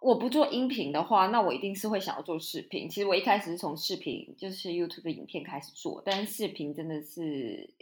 [0.00, 2.88] 我不做音频的话，那我一定是会想要做视频。
[2.88, 7.74] 其实我一开始是从视频，就是 YouTube 的影片开始做，但是视频真的是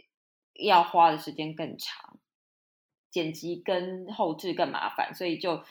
[0.55, 2.19] 要花的时间更长，
[3.11, 5.63] 剪辑跟后置更麻烦，所以就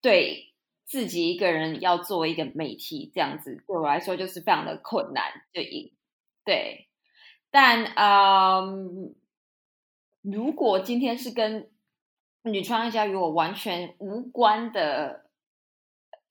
[0.00, 0.54] 对
[0.86, 5.42] 自己一个人要做一个媒体这样子，对我来说就是非常的困难。
[5.52, 5.60] 就
[6.44, 6.88] 对，
[7.50, 9.14] 但嗯，
[10.22, 11.70] 如果今天是跟
[12.42, 15.23] 女创业家与我完全无关的。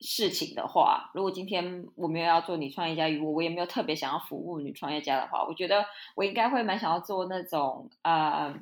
[0.06, 8.54] 事情的话，如果今天我没有要做女创业家，我我也没有特别想要服务女创业家的话，我觉得我应该会蛮想要做那种呃，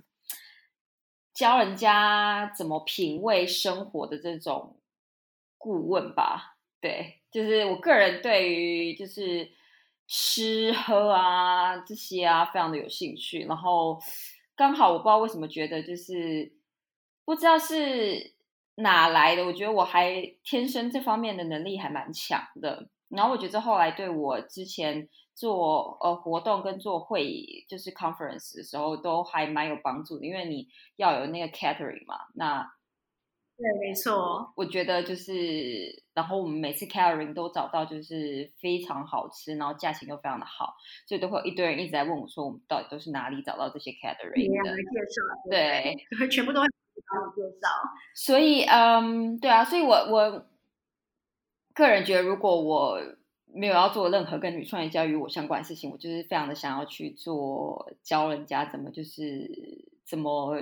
[1.34, 4.76] 教人家怎么品味生活的这种
[5.58, 6.58] 顾问吧。
[6.80, 9.50] 对，就是我个人对于就是
[10.06, 14.00] 吃喝啊这些啊非常的有兴趣，然后
[14.54, 16.52] 刚好我不知道为什么觉得就是
[17.24, 18.30] 不知道是。
[18.76, 19.44] 哪来的？
[19.44, 22.88] 我觉得我还天生这方面的能力还蛮强的。
[23.08, 30.24] 然后我觉得后来对我之前做呃活动跟做会议，就是 conference 的时候，都还蛮有帮助的。
[30.24, 32.72] 因为你要有那个 catering 嘛，那
[33.58, 34.50] 对，没错。
[34.56, 40.74] 我觉得就是，然后我们每次 catering 都找到就是非常好吃，然后价钱又非常的好，
[41.06, 44.74] 所以都会有一堆人一直在问我说，我们到底都是哪里找到这些 catering 的？
[45.50, 45.94] 对，
[46.32, 46.66] 全部都会。
[47.34, 47.68] 介绍，
[48.14, 50.46] 所以嗯，对啊，所以我我
[51.74, 53.00] 个人觉得，如果我
[53.46, 59.50] 没有要做任何跟女创业教育我相关的事情，我就是非常的想要去做教人家怎么就是
[60.06, 60.56] 怎么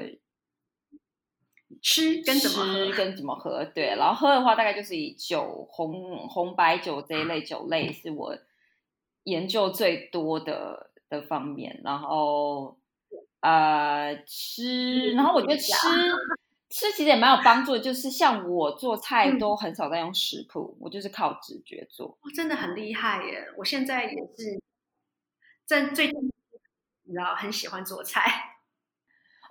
[1.81, 8.37] 吃跟怎么吃跟怎么喝，对， 然后喝的话大概就是以酒红红白酒这一类酒类是我
[9.23, 12.80] 研究最多的的方面，然后。
[13.41, 15.73] 呃，吃，然后我觉得吃
[16.69, 22.19] 吃其实也蛮有帮助的，就是像我做菜都很少在用食谱，我就是靠直觉做。
[22.35, 23.49] 真的很厉害耶！
[23.57, 24.63] 我现在也是
[25.65, 26.31] 在最近，
[27.05, 28.59] 你知道，很喜欢做菜。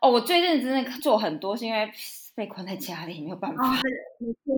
[0.01, 1.91] 哦，我最认真的做很多，是因为
[2.35, 3.63] 被困在家里没有办法。
[4.19, 4.55] 没错，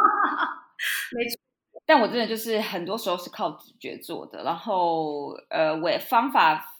[1.14, 1.38] 没错。
[1.84, 6.72] 但我真的就是很多时候是靠直觉做的，然后呃，我方法。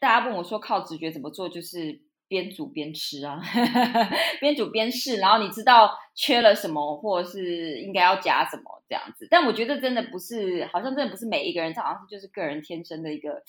[0.00, 1.48] 大家问我说：“靠直觉怎么做？
[1.48, 3.40] 就是边煮边吃啊，
[4.38, 9.26] 边煮边试，然后你知道缺了什么，或者是应该要加什么这样子。
[9.30, 13.42] 但我觉得真的不是，好像真的不是每一个人，这好像是就是个人天生的一个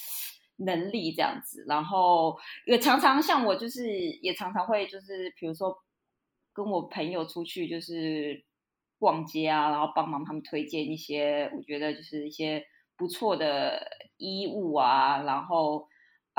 [0.59, 1.65] 能力这样子。
[1.67, 3.89] 然后也常常像我，就是
[4.21, 5.77] 也常常会就是比如说
[6.53, 8.45] 跟我朋友出去就是
[8.97, 12.63] 逛街啊，然后帮忙他们推荐一些我觉得就是一些
[12.95, 13.85] 不错的
[14.15, 15.88] 衣物啊，然后。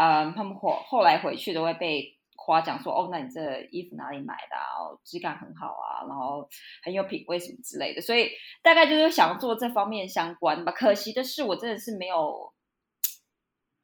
[0.01, 4.97] 嗯，他们后后来回去都会被夸奖说，哦，那你这衣服哪里买的啊？
[5.05, 6.49] 质感很好啊，然后
[6.83, 8.01] 很有品味什么之类的。
[8.01, 8.31] 所以
[8.63, 10.73] 大概就是想做这方面相关吧。
[10.73, 12.51] 可惜的是，我真的是没有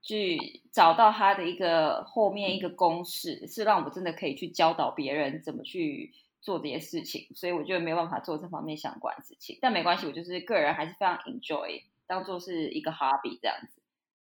[0.00, 7.28] 去找到他的一个后面一个公式，是让我真的可以去教导别人怎么去做这些事情。
[7.34, 9.58] 所以我就没有办法做这方面相关的事情。
[9.60, 13.82] 但没关系，我就是个人还是非常 enjoy，当做是一个 hobby 这样子。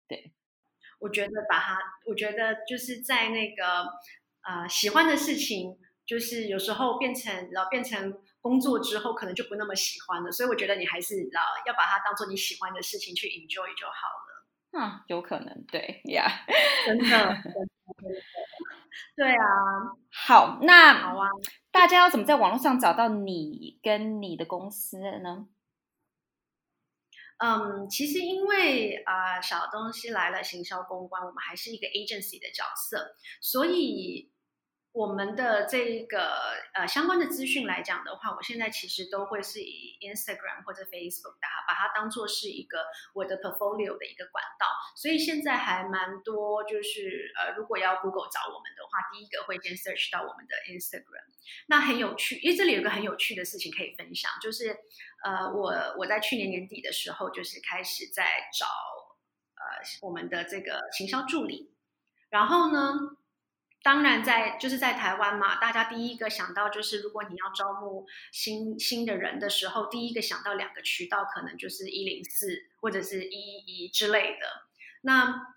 [0.08, 0.32] 对。
[1.00, 3.84] 我觉得把它，我觉得就是在那个
[4.42, 5.76] 呃喜欢的事情，
[6.06, 10.30] 就是有时候变成然后变成工作之后，可能就不那么喜欢了。
[10.32, 14.34] 所以我觉得你还是要要把它当做你喜欢的事情去 enjoy 就好了。
[14.76, 16.26] 嗯，有可能，对呀，
[16.84, 17.36] 真的，
[19.14, 19.44] 对啊。
[20.10, 21.28] 好，那好啊，
[21.70, 25.46] 大家要怎么在网络上找到你跟你的公司呢？
[27.38, 34.30] 嗯，其实因为啊，小东西来了，行销公关，我们还是一个 agency 的角色，所以
[34.94, 51.26] 我们的这个呃相关的资讯来讲的话，我现在其实都会是以 Instagram 或者 Facebook 打，把它当做是一个我的 portfolio 的一个管道，所以现在还蛮多，就是呃，如果要 Google 找我们的话，第一个会先 search 到我们的 Instagram，
[51.66, 54.78] 那很有趣，因为这里有个很有趣的事情可以分享，就是。
[55.24, 58.66] 呃，我我在去年年底的时候，就是开始在找
[59.54, 61.72] 呃我们的这个行销助理。
[62.28, 62.92] 然后呢，
[63.84, 72.48] 当然在就是在台湾嘛，大家第一个想到就是，如果你要招募新新的人的时候，第一个想到两个渠道，可能就是一零四
[72.80, 74.46] 或者是一一一之类的。
[75.02, 75.54] 那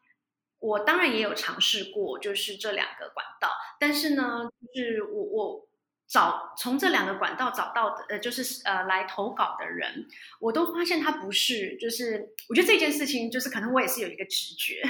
[0.59, 3.49] 我当然也有尝试过，就是这两个管道，
[3.79, 5.67] 但是呢，就是我我。
[6.07, 10.07] 找从这两个管道找到的，呃，就是呃来投稿的人，
[10.39, 14.81] 我都发现他不是，就是我觉得这件事情，就是可能我也是有一个直觉，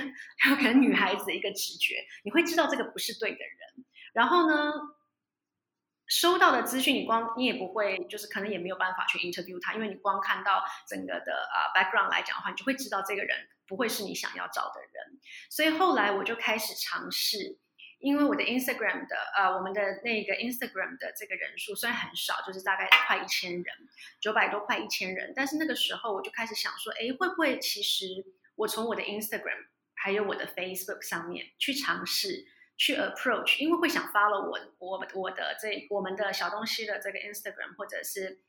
[0.43, 3.85] 然后可能女孩子的一个直觉，你会知道这个不是对的人。
[4.13, 4.71] 然后呢，
[6.05, 15.19] 收到的资讯，你光你也不会，就是可能也没有办法去 interview 他，因为你光看到整个的呃 background 来讲的话，你就会知道这个人不会是你想要找的人。
[15.49, 17.57] 所以后来我就开始尝试。
[17.99, 23.65] 因为我的 Instagram 的呃，我们的那个 Instagram 的这个人数虽然很少，就是大概快一千人，
[24.19, 28.05] 九百多快一千人，但是那个时候我就开始想说，哎，会不会其实
[28.55, 32.45] 我从我的 Instagram 还有我的 Facebook 上面去尝试
[32.77, 38.41] 去 approach，因为会想 follow 我我我的这我们的小东西的这个 Instagram 或者是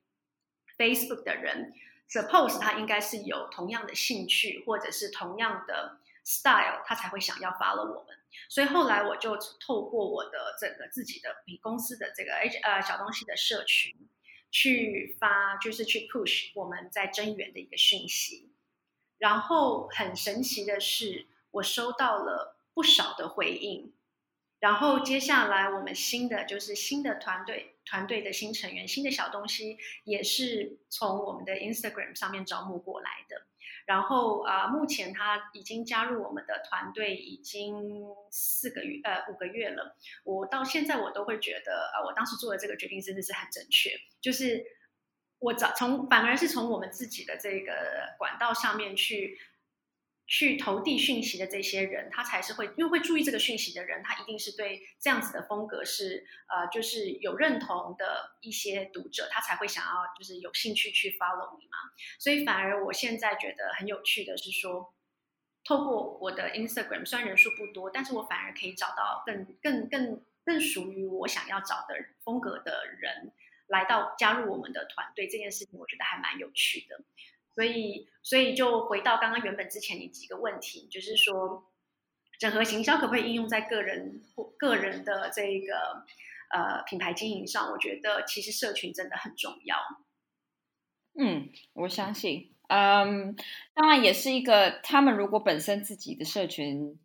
[0.76, 1.72] Facebook 的人
[2.10, 8.17] ，suppose 他应该是有同样的兴趣或者是同样的 style，他才会想要 follow 我们。
[8.48, 13.94] 所以后来我就透过我的这个自己的公司的这个 H 呃小东西的社群，
[14.50, 18.52] 去发就是去 push 我们在增援的一个讯息，
[19.18, 23.92] 然后很神奇的是，我收到了不少的回应，
[24.60, 33.46] 然后接下来我们新的就是新的团队团队的新成员新的小东西也是从我们的 Instagram 上面招募过来的。
[33.88, 39.96] 然后啊，目前他已经加入我们的团队已经四个月呃五个月了。
[40.24, 43.90] 我到现在我都会觉得，呃，我当时做的这个决定真的是很正确。
[44.20, 44.62] 就是
[45.38, 47.72] 我早从反而是从我们自己的这个
[48.18, 49.38] 管道上面去。
[50.30, 61.78] 去投递讯息的这些人，他才是会，因为会注意这个讯息的人，他一定是对这样子的风格是，呃，就是有认同的一些读者，他才会想要，就是有兴趣去 follow 你嘛。
[62.18, 64.92] 所以反而我现在觉得很有趣的是说，
[65.64, 73.32] 透过我的 Instagram，虽然人数不多，但是我反而可以找到更更更更属于我想要找的风格的人，
[73.68, 77.00] 来到加入我们的团队，这件事情我觉得还蛮有趣的。
[77.58, 81.66] 所以，所以就回到刚刚原本之前你几个问题，就是说，
[82.38, 86.04] 整合行销可不可以应用在个人或个人的这个
[86.50, 87.72] 呃品牌经营上？
[87.72, 89.76] 我觉得其实社群真的很重要。
[91.18, 93.34] 嗯，我相信，嗯，
[93.74, 96.96] 当然也是一个他们如果本身自己的社群，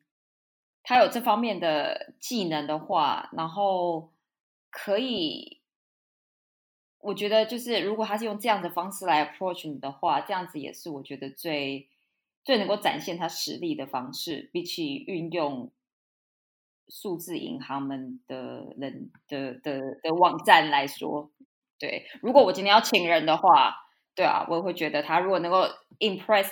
[0.83, 4.13] 他有这方面的技能的话，然后
[4.69, 5.62] 可以。
[7.03, 11.89] 我觉得就是，如果他是用这样的方式来 approach 你的话，这样子也是我觉得最
[12.45, 15.69] 最能够展现他实力的方式，比起运用
[16.87, 21.29] 数字银行们的人的的的网站来说。
[21.77, 23.75] 对，如果我今天要请人的话，
[24.15, 25.65] 对啊，我也会觉得他如果能够
[25.99, 26.49] impress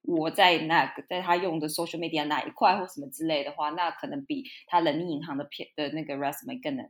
[0.00, 6.86] 我在那个在他用的 social media 哪一块或什么之类的话，那可能比他人力银行的片的那个 resume 更能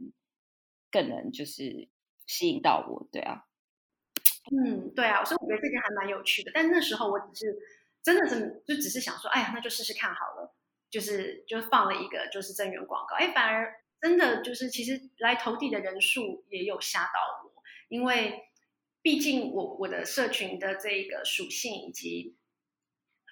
[0.93, 1.89] 更能就是。
[2.31, 3.45] 吸引到我，对啊，
[4.53, 6.53] 嗯，对啊，所以我觉得这件还蛮有趣的。
[6.55, 7.59] 但那时候我只是
[8.05, 10.55] 真的是就只是想说，哎呀，那就试试看好了，
[10.89, 18.45] 就是就放了一个就是增援广告，哎，反而真的就是其实来投递的人数也有吓到我，因为
[19.03, 22.37] 毕竟我我的社群的这个属性以及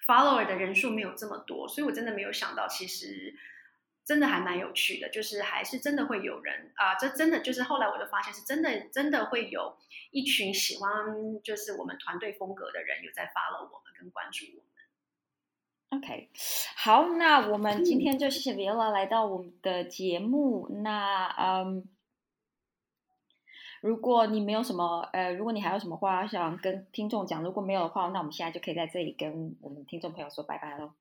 [0.05, 3.33] follower 的人数没有这么多，所以我真的没有想到，其实
[4.09, 9.77] 真的还蛮有趣的，就是还是真的会有人啊，这真的就是后来我就发现是真的真的会有
[10.09, 14.63] 一群喜欢就是我们团队风格的人有在 follow 我们跟关注我
[15.91, 16.01] 们。
[16.01, 16.31] OK，
[16.75, 20.67] 好，那我们今天就谢谢 Viola 来到我们的节目。
[20.81, 21.87] 那嗯，
[23.81, 30.93] 如果你没有什么呃，如果你还有什么话想跟听众讲，如果没有的话，那我们现在就可以在这里跟我们听众朋友说拜拜喽。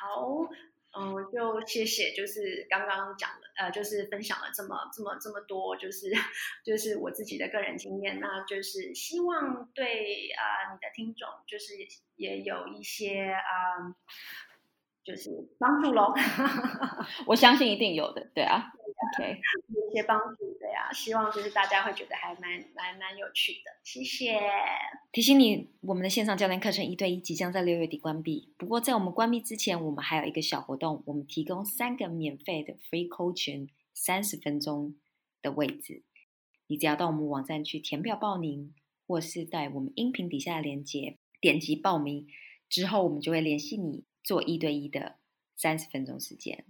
[0.00, 0.48] 好。
[0.98, 6.10] 嗯，就谢谢，就是刚刚讲了，呃，就是分享了这么这么这么多，就是
[6.64, 11.74] 就是我自己的个人经验，那就是希望对啊你的听众，就是
[12.16, 13.94] 也有一些啊，
[15.06, 16.12] 就是帮助喽。
[17.26, 18.72] 我相信一定有的，对啊。
[19.18, 19.38] OK，
[19.68, 24.40] 有些帮助对啊，希望就是大家会觉得还蛮蛮蛮有趣的，谢谢。
[25.12, 28.52] 提醒你，我们的线上教练课程一对一即将在六月底关闭。
[28.56, 34.96] 不过在我们关闭之前，我们还有一个小活动，我们提供三个免费的 free coaching 三十分钟
[35.42, 36.02] 的位置。
[36.66, 38.74] 你只要到我们网站去填表报名，
[39.06, 42.26] 或是在我们音频底下的链接点击报名
[42.68, 45.16] 之后，我们就会联系你做一对一的
[45.56, 46.66] 三十分钟时间。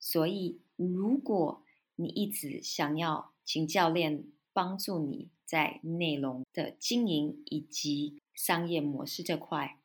[0.00, 0.62] 所以。
[0.78, 1.64] 如果
[1.94, 9.78] 你一直想要请教练帮助你在内容的经营以及商业模式这块，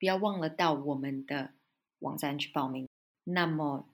[0.00, 1.52] 不要忘了到我们的
[2.00, 2.88] 网站去报名。
[3.22, 3.88] 那么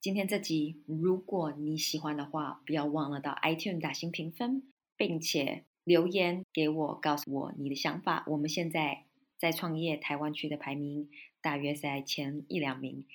[0.00, 4.62] 今天这集，如果你喜欢的话，不要忘了到 iTunes 打新评分，
[4.96, 8.22] 并且留言给我，告诉我你的想法。
[8.28, 9.06] 我们现在
[9.36, 11.10] 在创业台湾区的排名
[11.40, 13.06] 大约在前一两名。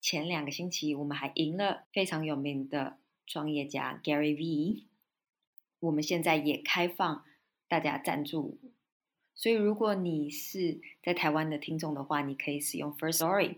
[0.00, 4.86] 前两个星期，我们还赢了非常有名的创业家 Gary V。
[5.80, 7.24] 我们现在也开放
[7.68, 8.58] 大家赞助，
[9.34, 13.56] 所以如果你是在台湾的听众的话，你可以使用 First Story；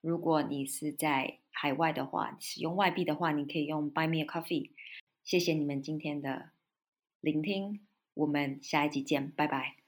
[0.00, 4.70] 如果你是在海外的话，使用外币的话，你可以用 Buy Me a Coffee。
[5.22, 6.50] 谢谢你们今天的
[7.20, 7.80] 聆听，
[8.14, 9.83] 我们下一集见，拜拜。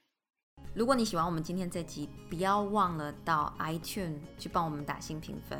[0.73, 5.57] 如果你喜欢我们今天这集，不要忘了到 iTunes 去帮我们打新评分。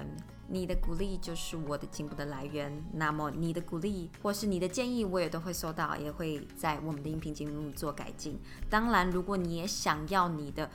[0.50, 2.72] 你的鼓励就是我的进步的来源。
[2.94, 8.40] 那么你的鼓励或是你的建议，我也都会收到，也会在我们的音频节目做改进。
[8.70, 10.70] 当然，如果你也想要你的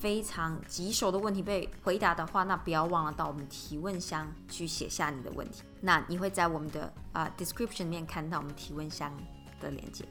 [0.00, 5.62] 非常棘手的问题被回答的话，那不要忘了到我们提问箱去写下你的问题。
[5.82, 9.12] 那你会在我们的啊 description 里面看到我们提问箱
[9.60, 10.04] 的链接。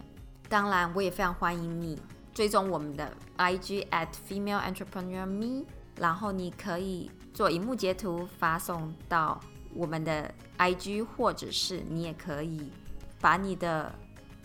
[0.47, 1.99] 当然，我也非常欢迎你
[2.33, 5.65] 追踪我们的 IG at female entrepreneur me，
[5.97, 7.09] 然后你可以。
[7.33, 9.39] 做荧幕截图发送到
[9.73, 12.69] 我们的 IG，或者是你也可以
[13.21, 13.89] 把你的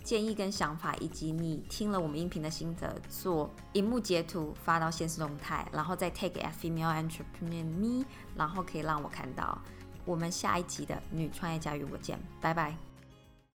[0.01, 8.05] 建议跟想法，以及你听了我们音频的心得，做荧幕截图发到现实动态，然后再 take a female entrepreneur me，
[8.37, 9.61] 然后可以让我看到。
[10.05, 12.86] 我们下一集的女创业家与我见，拜拜。